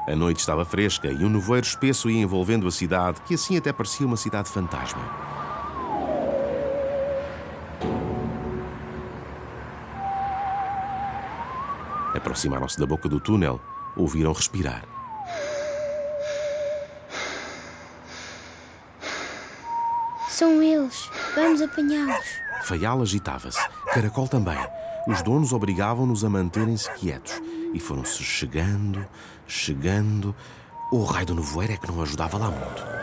A 0.09 0.17
noite 0.17 0.41
estava 0.41 0.65
fresca 0.65 1.09
e 1.09 1.23
um 1.23 1.29
nevoeiro 1.29 1.67
espesso 1.67 2.09
ia 2.09 2.23
envolvendo 2.23 2.67
a 2.67 2.71
cidade, 2.71 3.21
que 3.27 3.35
assim 3.35 3.59
até 3.59 3.75
parecia 3.75 4.07
uma 4.07 4.17
cidade 4.17 4.49
fantasma. 4.49 5.03
Aproximaram-se 12.15 12.81
da 12.81 12.87
boca 12.87 13.07
do 13.07 13.21
túnel, 13.21 13.61
ouviram 13.95 14.33
respirar. 14.33 14.83
São 20.31 20.63
eles. 20.63 21.11
Vamos 21.35 21.61
apanhá-los. 21.61 22.27
Faial 22.63 23.03
agitava-se, 23.03 23.61
Caracol 23.93 24.27
também. 24.27 24.59
Os 25.07 25.21
donos 25.21 25.53
obrigavam-nos 25.53 26.25
a 26.25 26.31
manterem-se 26.31 26.91
quietos 26.95 27.39
e 27.73 27.81
foram-se 27.81 28.23
chegando, 28.23 29.07
chegando. 29.47 30.35
O 30.91 31.05
raio 31.05 31.27
do 31.27 31.35
nevoeiro 31.35 31.73
é 31.73 31.77
que 31.77 31.87
não 31.87 32.03
ajudava 32.03 32.39
lá 32.39 32.51
muito. 32.51 32.99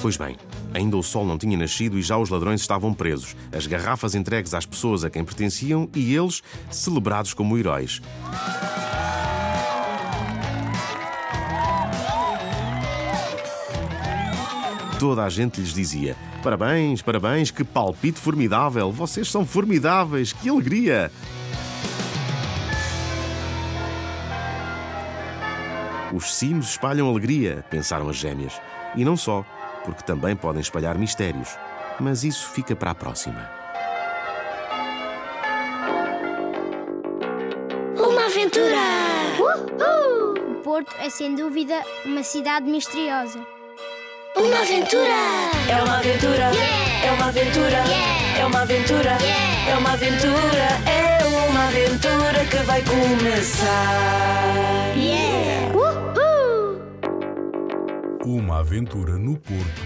Pois 0.00 0.16
bem, 0.16 0.36
ainda 0.72 0.96
o 0.96 1.02
sol 1.02 1.26
não 1.26 1.36
tinha 1.36 1.56
nascido 1.56 1.98
e 1.98 2.02
já 2.02 2.16
os 2.16 2.28
ladrões 2.28 2.60
estavam 2.60 2.94
presos, 2.94 3.34
as 3.52 3.66
garrafas 3.66 4.14
entregues 4.14 4.54
às 4.54 4.64
pessoas 4.64 5.02
a 5.02 5.10
quem 5.10 5.24
pertenciam 5.24 5.88
e 5.94 6.14
eles 6.14 6.42
celebrados 6.70 7.34
como 7.34 7.58
heróis. 7.58 8.00
Toda 14.98 15.22
a 15.22 15.28
gente 15.28 15.60
lhes 15.60 15.72
dizia: 15.72 16.16
Parabéns, 16.42 17.02
parabéns, 17.02 17.52
que 17.52 17.62
palpite 17.62 18.18
formidável! 18.18 18.90
Vocês 18.90 19.30
são 19.30 19.46
formidáveis, 19.46 20.32
que 20.32 20.48
alegria! 20.48 21.12
Os 26.12 26.34
sinos 26.34 26.70
espalham 26.70 27.08
alegria, 27.08 27.64
pensaram 27.70 28.08
as 28.08 28.16
gêmeas. 28.16 28.60
E 28.96 29.04
não 29.04 29.16
só, 29.16 29.44
porque 29.84 30.02
também 30.02 30.34
podem 30.34 30.60
espalhar 30.60 30.98
mistérios. 30.98 31.56
Mas 32.00 32.24
isso 32.24 32.50
fica 32.50 32.74
para 32.74 32.90
a 32.90 32.94
próxima. 32.94 33.48
Uma 37.96 38.26
aventura! 38.26 38.78
Uhul! 39.38 40.52
O 40.52 40.54
Porto 40.62 40.92
é 40.98 41.08
sem 41.08 41.36
dúvida 41.36 41.84
uma 42.04 42.22
cidade 42.22 42.68
misteriosa. 42.68 43.57
Uma 44.38 44.60
aventura! 44.60 45.50
É 45.68 45.82
uma 45.82 45.98
aventura! 45.98 46.50
É 47.04 47.12
uma 47.12 47.26
aventura! 47.26 47.82
É 48.38 48.46
uma 48.46 48.62
aventura! 48.62 49.18
É 49.68 49.76
uma 49.76 49.92
aventura! 49.92 50.68
É 50.86 51.24
uma 51.48 51.66
aventura 51.66 52.44
que 52.48 52.56
vai 52.58 52.84
começar! 52.84 53.66
Yeah! 54.96 55.74
Uhul! 55.74 56.80
Uma 58.24 58.60
aventura 58.60 59.18
no 59.18 59.36
Porto. 59.36 59.82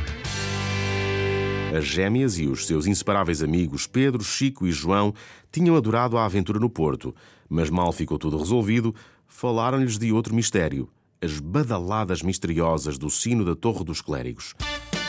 As 1.74 1.86
gêmeas 1.86 2.38
e 2.38 2.46
os 2.46 2.66
seus 2.66 2.86
inseparáveis 2.86 3.42
amigos 3.42 3.86
Pedro, 3.86 4.22
Chico 4.22 4.66
e 4.66 4.72
João 4.72 5.14
tinham 5.50 5.76
adorado 5.76 6.18
a 6.18 6.26
aventura 6.26 6.60
no 6.60 6.68
Porto, 6.68 7.14
mas 7.48 7.70
mal 7.70 7.90
ficou 7.90 8.18
tudo 8.18 8.36
resolvido, 8.36 8.94
falaram-lhes 9.26 9.96
de 9.96 10.12
outro 10.12 10.34
mistério: 10.34 10.90
as 11.22 11.38
badaladas 11.38 12.20
misteriosas 12.20 12.98
do 12.98 13.08
sino 13.08 13.44
da 13.44 13.54
Torre 13.54 13.84
dos 13.84 14.00
Clérigos. 14.00 14.54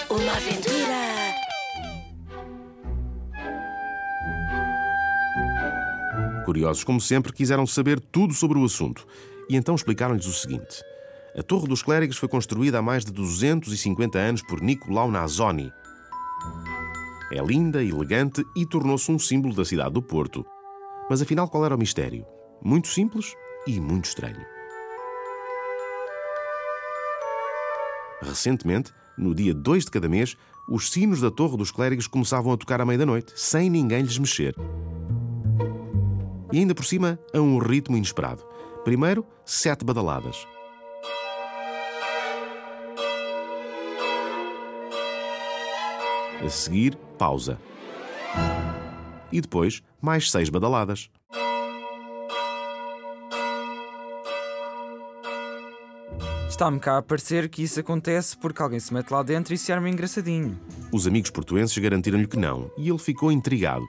Uma 0.10 0.32
aventura! 0.32 0.94
Curiosos 6.46 6.84
como 6.84 7.02
sempre, 7.02 7.34
quiseram 7.34 7.66
saber 7.66 8.00
tudo 8.00 8.34
sobre 8.34 8.60
o 8.60 8.64
assunto 8.64 9.08
e 9.50 9.56
então 9.56 9.74
explicaram-lhes 9.74 10.28
o 10.28 10.34
seguinte: 10.34 10.84
a 11.36 11.42
Torre 11.42 11.68
dos 11.68 11.82
Clérigos 11.82 12.18
foi 12.18 12.30
construída 12.30 12.78
há 12.78 12.82
mais 12.82 13.04
de 13.04 13.12
250 13.12 14.20
anos 14.20 14.44
por 14.44 14.62
Nicolau 14.62 15.10
Nazoni. 15.10 15.74
É 17.32 17.42
linda, 17.42 17.84
elegante 17.84 18.44
e 18.56 18.68
tornou-se 18.68 19.12
um 19.12 19.18
símbolo 19.18 19.56
da 19.56 19.66
cidade 19.66 19.94
do 19.94 20.02
Porto. 20.04 20.46
Mas 21.10 21.24
afinal, 21.24 21.50
qual 21.50 21.66
era 21.66 21.76
o 21.76 21.80
mistério? 21.80 22.24
Muito 22.64 22.88
simples 22.88 23.34
e 23.66 23.80
muito 23.80 24.06
estranho. 24.06 24.53
Recentemente, 28.24 28.94
no 29.18 29.36
dia 29.36 29.54
2 29.54 29.86
de 29.86 29.92
cada 29.92 30.08
mês, 30.08 30.38
os 30.70 30.90
sinos 30.90 31.20
da 31.20 31.30
Torre 31.30 31.58
dos 31.58 31.72
Clérigos 31.72 32.08
começavam 32.08 32.54
a 32.54 32.58
tocar 32.58 32.80
à 32.80 32.86
meia-noite, 32.86 33.34
sem 33.36 33.70
ninguém 33.70 34.02
lhes 34.02 34.18
mexer. 34.18 34.56
E 36.52 36.60
ainda 36.60 36.74
por 36.74 36.86
cima, 36.86 37.20
a 37.34 37.40
um 37.40 37.58
ritmo 37.58 37.98
inesperado. 37.98 38.44
Primeiro, 38.86 39.26
sete 39.46 39.84
badaladas. 39.84 40.48
A 46.44 46.50
seguir, 46.50 46.96
pausa. 47.18 47.60
E 49.32 49.42
depois, 49.42 49.82
mais 50.02 50.32
seis 50.32 50.50
badaladas. 50.50 51.10
Está-me 56.54 56.80
cá 56.80 57.00
a 57.00 57.02
parecer 57.02 57.50
que 57.50 57.64
isso 57.64 57.80
acontece 57.80 58.38
porque 58.38 58.62
alguém 58.62 58.80
se 58.80 58.94
mete 58.94 59.10
lá 59.10 59.24
dentro 59.24 59.56
e 59.56 59.58
se 59.58 59.74
arma 59.74 59.90
engraçadinho. 59.90 60.56
Os 60.92 61.08
amigos 61.08 61.32
portuenses 61.32 61.76
garantiram-lhe 61.76 62.28
que 62.28 62.38
não, 62.38 62.70
e 62.78 62.90
ele 62.90 63.00
ficou 63.00 63.32
intrigado. 63.32 63.84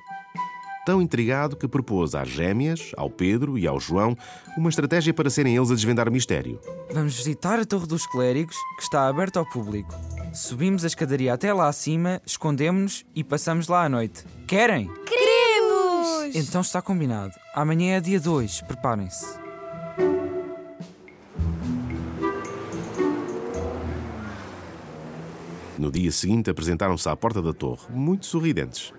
Tão 0.87 1.03
intrigado 1.03 1.57
que 1.57 1.69
propôs 1.69 2.15
às 2.15 2.27
gêmeas, 2.27 2.93
ao 2.97 3.11
Pedro 3.11 3.59
e 3.59 3.67
ao 3.67 3.79
João 3.79 4.17
uma 4.57 4.71
estratégia 4.71 5.13
para 5.13 5.29
serem 5.29 5.55
eles 5.55 5.71
a 5.71 5.75
desvendar 5.75 6.09
o 6.09 6.13
mistério. 6.13 6.59
Vamos 6.91 7.15
visitar 7.15 7.61
a 7.61 7.67
Torre 7.67 7.87
dos 7.87 8.07
Clérigos, 8.07 8.57
que 8.79 8.83
está 8.83 9.09
aberta 9.09 9.39
ao 9.39 9.47
público. 9.51 9.95
Subimos 10.33 10.85
a 10.85 10.87
escadaria 10.87 11.35
até 11.35 11.53
lá 11.53 11.69
acima, 11.69 12.23
escondemos-nos 12.25 13.05
e 13.15 13.23
passamos 13.23 13.69
lá 13.69 13.85
à 13.85 13.91
noite. 13.91 14.25
Querem? 14.47 14.91
Queremos! 15.05 16.35
Então 16.35 16.63
está 16.63 16.81
combinado. 16.81 17.35
Amanhã 17.55 17.97
é 17.97 18.01
dia 18.01 18.19
2, 18.19 18.63
preparem-se. 18.63 19.44
No 25.85 25.91
dia 25.91 26.11
seguinte, 26.11 26.49
apresentaram-se 26.49 27.07
à 27.11 27.15
porta 27.15 27.43
da 27.43 27.53
torre, 27.53 27.83
muito 27.91 28.25
sorridentes. 28.25 28.91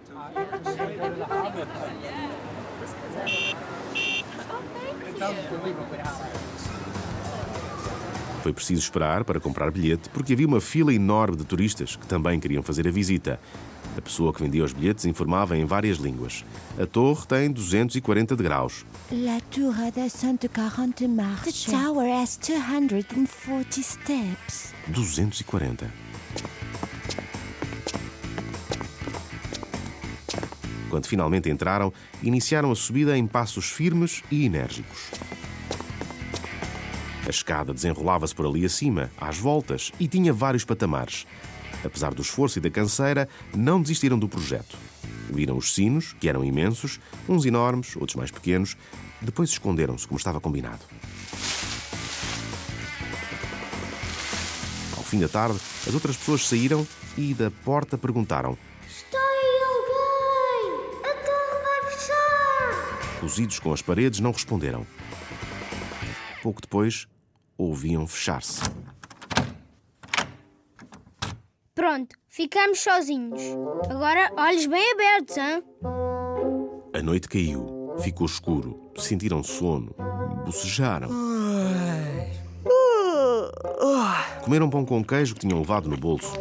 Foi 8.43 8.53
preciso 8.53 8.81
esperar 8.81 9.23
para 9.23 9.39
comprar 9.39 9.71
bilhete 9.71 10.09
porque 10.09 10.33
havia 10.33 10.45
uma 10.45 10.61
fila 10.61 10.93
enorme 10.93 11.35
de 11.35 11.43
turistas 11.43 11.95
que 11.95 12.05
também 12.05 12.39
queriam 12.39 12.61
fazer 12.61 12.87
a 12.87 12.91
visita. 12.91 13.39
A 13.97 14.01
pessoa 14.01 14.31
que 14.31 14.43
vendia 14.43 14.63
os 14.63 14.71
bilhetes 14.71 15.05
informava 15.05 15.57
em 15.57 15.65
várias 15.65 15.97
línguas. 15.97 16.45
A 16.79 16.85
torre 16.85 17.25
tem 17.25 17.51
240 17.51 18.35
degraus. 18.35 18.85
La 19.11 19.41
tour 19.49 19.73
a 19.73 19.89
240 19.89 21.07
marches. 21.07 21.65
The 21.65 21.71
tower 21.71 22.07
has 22.21 22.37
240 22.37 23.81
steps. 23.81 24.71
240. 24.89 26.04
Quando 30.95 31.07
finalmente 31.07 31.49
entraram, 31.49 31.91
iniciaram 32.23 32.71
a 32.71 32.75
subida 32.75 33.17
em 33.17 33.27
passos 33.27 33.65
firmes 33.65 34.23
e 34.31 34.45
enérgicos. 34.45 35.11
A 37.27 37.29
escada 37.29 37.73
desenrolava-se 37.73 38.33
por 38.33 38.45
ali 38.45 38.63
acima, 38.63 39.11
às 39.17 39.37
voltas, 39.37 39.91
e 39.99 40.07
tinha 40.07 40.31
vários 40.31 40.63
patamares. 40.63 41.27
Apesar 41.83 42.13
do 42.13 42.21
esforço 42.21 42.59
e 42.59 42.61
da 42.61 42.69
canseira, 42.69 43.27
não 43.53 43.81
desistiram 43.81 44.17
do 44.17 44.29
projeto. 44.29 44.77
Viram 45.29 45.57
os 45.57 45.73
sinos, 45.73 46.15
que 46.17 46.29
eram 46.29 46.45
imensos, 46.45 46.97
uns 47.27 47.43
enormes, 47.43 47.97
outros 47.97 48.15
mais 48.15 48.31
pequenos, 48.31 48.77
depois 49.21 49.49
esconderam-se, 49.49 50.07
como 50.07 50.17
estava 50.17 50.39
combinado. 50.39 50.85
Ao 54.95 55.03
fim 55.03 55.19
da 55.19 55.27
tarde, 55.27 55.59
as 55.85 55.93
outras 55.93 56.15
pessoas 56.15 56.47
saíram 56.47 56.87
e 57.17 57.33
da 57.33 57.51
porta 57.51 57.97
perguntaram: 57.97 58.57
Cozidos 63.25 63.57
com 63.57 63.73
as 63.73 63.81
paredes, 63.81 64.19
não 64.19 64.31
responderam. 64.31 64.85
Pouco 66.43 66.61
depois, 66.61 67.07
ouviam 67.57 68.05
fechar-se. 68.05 68.61
Pronto, 71.73 72.15
ficamos 72.29 72.81
sozinhos. 72.81 73.41
Agora, 73.89 74.31
olhos 74.37 74.67
bem 74.67 74.91
abertos, 74.91 75.37
hã? 75.39 75.63
A 76.93 77.01
noite 77.01 77.27
caiu, 77.27 77.95
ficou 77.97 78.27
escuro, 78.27 78.91
sentiram 78.95 79.41
sono, 79.41 79.95
bocejaram. 80.45 81.09
Comeram 84.43 84.69
pão 84.69 84.85
com 84.85 85.03
queijo 85.03 85.33
que 85.33 85.39
tinham 85.39 85.57
levado 85.57 85.89
no 85.89 85.97
bolso. 85.97 86.31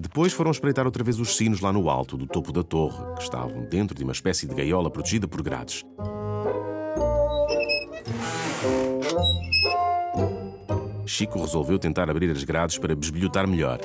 Depois 0.00 0.32
foram 0.32 0.50
espreitar 0.50 0.86
outra 0.86 1.04
vez 1.04 1.20
os 1.20 1.36
sinos 1.36 1.60
lá 1.60 1.70
no 1.70 1.90
alto, 1.90 2.16
do 2.16 2.26
topo 2.26 2.50
da 2.52 2.62
torre, 2.62 3.04
que 3.16 3.22
estavam 3.22 3.64
dentro 3.64 3.94
de 3.94 4.02
uma 4.02 4.12
espécie 4.12 4.46
de 4.46 4.54
gaiola 4.54 4.90
protegida 4.90 5.28
por 5.28 5.42
grades. 5.42 5.84
Chico 11.04 11.38
resolveu 11.38 11.78
tentar 11.78 12.08
abrir 12.08 12.30
as 12.30 12.42
grades 12.44 12.78
para 12.78 12.96
besbilhotar 12.96 13.46
melhor. 13.46 13.78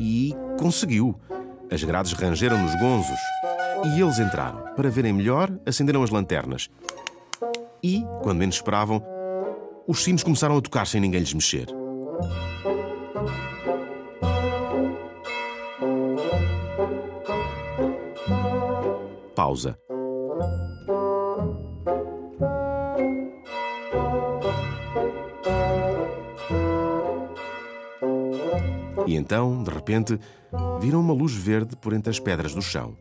E 0.00 0.34
conseguiu. 0.58 1.14
As 1.70 1.84
grades 1.84 2.12
rangeram 2.14 2.60
nos 2.60 2.74
gonzos. 2.80 3.20
E 3.94 4.00
eles 4.00 4.18
entraram. 4.18 4.74
Para 4.74 4.90
verem 4.90 5.12
melhor, 5.12 5.52
acenderam 5.64 6.02
as 6.02 6.10
lanternas. 6.10 6.68
E, 7.82 8.04
quando 8.22 8.38
menos 8.38 8.56
esperavam, 8.56 9.02
os 9.86 10.02
sinos 10.02 10.22
começaram 10.22 10.56
a 10.56 10.60
tocar 10.60 10.86
sem 10.86 11.00
ninguém 11.00 11.20
lhes 11.20 11.32
mexer. 11.32 11.66
Pausa. 19.34 19.78
E 29.06 29.16
então, 29.16 29.62
de 29.62 29.70
repente, 29.70 30.20
viram 30.80 31.00
uma 31.00 31.14
luz 31.14 31.32
verde 31.32 31.74
por 31.76 31.94
entre 31.94 32.10
as 32.10 32.20
pedras 32.20 32.52
do 32.52 32.60
chão. 32.60 32.94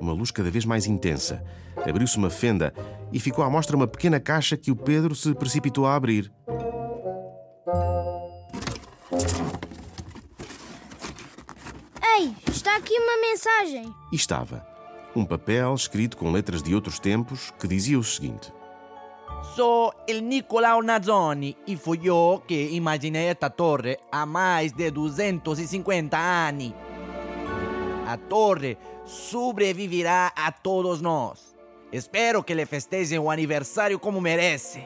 Uma 0.00 0.12
luz 0.12 0.30
cada 0.30 0.50
vez 0.50 0.64
mais 0.64 0.86
intensa. 0.86 1.44
Abriu-se 1.86 2.16
uma 2.16 2.30
fenda 2.30 2.72
e 3.12 3.20
ficou 3.20 3.44
à 3.44 3.50
mostra 3.50 3.76
uma 3.76 3.86
pequena 3.86 4.18
caixa 4.18 4.56
que 4.56 4.70
o 4.70 4.76
Pedro 4.76 5.14
se 5.14 5.34
precipitou 5.34 5.86
a 5.86 5.94
abrir. 5.94 6.32
Ei, 12.16 12.34
está 12.48 12.76
aqui 12.76 12.98
uma 12.98 13.20
mensagem. 13.20 13.94
E 14.12 14.16
estava 14.16 14.66
um 15.14 15.24
papel 15.24 15.74
escrito 15.74 16.16
com 16.16 16.30
letras 16.30 16.62
de 16.62 16.74
outros 16.74 16.98
tempos 16.98 17.52
que 17.58 17.66
dizia 17.66 17.98
o 17.98 18.04
seguinte: 18.04 18.52
Sou 19.54 19.92
el 20.06 20.22
Nicolau 20.22 20.82
Nazzoni 20.82 21.56
e 21.66 21.76
fui 21.76 22.00
eu 22.04 22.42
que 22.46 22.70
imaginei 22.72 23.26
esta 23.26 23.50
torre 23.50 23.98
há 24.12 24.26
mais 24.26 24.72
de 24.72 24.90
250 24.90 26.16
anos. 26.16 26.72
A 28.06 28.16
torre 28.16 28.78
sobreviverá 29.04 30.32
a 30.34 30.50
todos 30.50 31.00
nós. 31.00 31.57
Espero 31.90 32.44
que 32.44 32.52
lhe 32.52 32.66
festejem 32.66 33.18
o 33.18 33.30
aniversário 33.30 33.98
como 33.98 34.20
merece. 34.20 34.82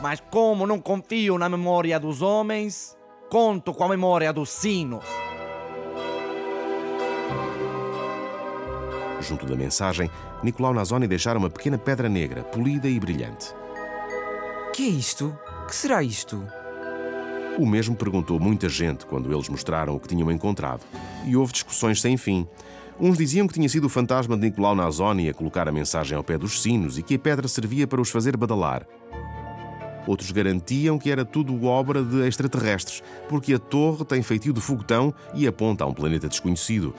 Mas 0.00 0.22
como 0.30 0.66
não 0.66 0.80
confio 0.80 1.38
na 1.38 1.48
memória 1.48 1.98
dos 1.98 2.22
homens, 2.22 2.96
conto 3.28 3.74
com 3.74 3.84
a 3.84 3.88
memória 3.88 4.32
dos 4.32 4.50
sinos. 4.50 5.04
Junto 9.20 9.46
da 9.46 9.56
mensagem, 9.56 10.08
Nicolau 10.42 10.74
Nazoni 10.74 11.08
deixara 11.08 11.38
uma 11.38 11.50
pequena 11.50 11.78
pedra 11.78 12.08
negra, 12.08 12.44
polida 12.44 12.86
e 12.86 13.00
brilhante. 13.00 13.54
Que 14.72 14.84
é 14.84 14.90
isto? 14.90 15.36
Que 15.66 15.74
será 15.74 16.02
isto? 16.02 16.46
O 17.58 17.66
mesmo 17.66 17.96
perguntou 17.96 18.38
muita 18.38 18.68
gente 18.68 19.06
quando 19.06 19.32
eles 19.32 19.48
mostraram 19.48 19.96
o 19.96 20.00
que 20.00 20.08
tinham 20.08 20.30
encontrado. 20.30 20.82
E 21.24 21.36
houve 21.36 21.52
discussões 21.52 22.00
sem 22.00 22.16
fim. 22.16 22.46
Uns 22.98 23.18
diziam 23.18 23.46
que 23.46 23.54
tinha 23.54 23.68
sido 23.68 23.86
o 23.86 23.90
fantasma 23.90 24.36
de 24.36 24.42
Nicolau 24.42 24.74
Nazoni 24.74 25.28
a 25.28 25.34
colocar 25.34 25.68
a 25.68 25.72
mensagem 25.72 26.16
ao 26.16 26.22
pé 26.22 26.38
dos 26.38 26.62
sinos 26.62 26.96
e 26.96 27.02
que 27.02 27.16
a 27.16 27.18
pedra 27.18 27.48
servia 27.48 27.86
para 27.86 28.00
os 28.00 28.08
fazer 28.08 28.36
badalar. 28.36 28.86
Outros 30.06 30.30
garantiam 30.30 30.98
que 30.98 31.10
era 31.10 31.24
tudo 31.24 31.64
obra 31.64 32.04
de 32.04 32.26
extraterrestres, 32.26 33.02
porque 33.28 33.54
a 33.54 33.58
torre 33.58 34.04
tem 34.04 34.22
feitio 34.22 34.52
de 34.52 34.60
foguetão 34.60 35.12
e 35.34 35.46
aponta 35.46 35.82
a 35.82 35.86
um 35.86 35.94
planeta 35.94 36.28
desconhecido. 36.28 36.94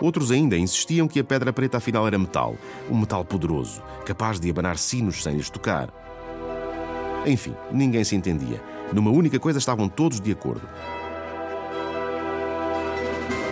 Outros 0.00 0.30
ainda 0.30 0.56
insistiam 0.56 1.08
que 1.08 1.18
a 1.18 1.24
pedra 1.24 1.52
preta 1.52 1.78
afinal 1.78 2.06
era 2.06 2.18
metal, 2.18 2.56
um 2.90 2.98
metal 2.98 3.24
poderoso, 3.24 3.82
capaz 4.04 4.38
de 4.38 4.50
abanar 4.50 4.78
sinos 4.78 5.22
sem 5.22 5.36
lhes 5.36 5.50
tocar. 5.50 5.88
Enfim, 7.26 7.54
ninguém 7.72 8.04
se 8.04 8.14
entendia. 8.14 8.62
Numa 8.92 9.10
única 9.10 9.40
coisa 9.40 9.58
estavam 9.58 9.88
todos 9.88 10.20
de 10.20 10.30
acordo. 10.30 10.68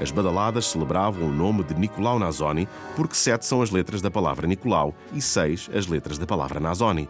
As 0.03 0.11
badaladas 0.11 0.67
celebravam 0.67 1.29
o 1.29 1.33
nome 1.33 1.63
de 1.63 1.75
Nicolau 1.75 2.19
Nazoni 2.19 2.69
porque 2.97 3.15
sete 3.15 3.47
são 3.47 3.63
as 3.63 3.71
letras 3.71 4.03
da 4.03 4.11
palavra 4.11 4.49
Nicolau 4.49 4.93
e 5.15 5.23
seis 5.23 5.71
as 5.73 5.87
letras 5.87 6.19
da 6.19 6.27
palavra 6.27 6.59
Nazoni. 6.59 7.09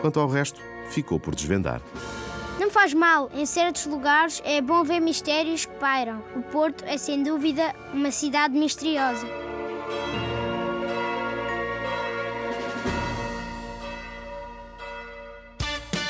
Quanto 0.00 0.20
ao 0.20 0.26
resto, 0.26 0.58
ficou 0.90 1.20
por 1.20 1.34
desvendar. 1.34 1.82
Não 2.58 2.70
faz 2.70 2.94
mal, 2.94 3.30
em 3.34 3.44
certos 3.44 3.84
lugares 3.84 4.40
é 4.42 4.62
bom 4.62 4.82
ver 4.82 5.00
mistérios 5.00 5.66
que 5.66 5.74
pairam. 5.74 6.22
O 6.34 6.40
Porto 6.40 6.82
é 6.86 6.96
sem 6.96 7.22
dúvida 7.22 7.74
uma 7.92 8.10
cidade 8.10 8.54
misteriosa. 8.58 9.26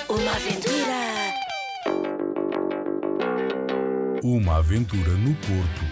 Uma 0.08 0.30
aventura. 0.30 1.17
Uma 4.30 4.56
aventura 4.56 5.12
no 5.12 5.34
Porto, 5.36 5.86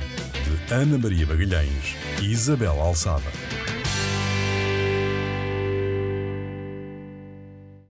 de 0.45 0.75
Ana 0.75 0.99
Maria 0.99 1.27
Magalhães 1.27 1.97
e 2.21 2.31
Isabel 2.31 2.79
Alçada. 2.79 3.25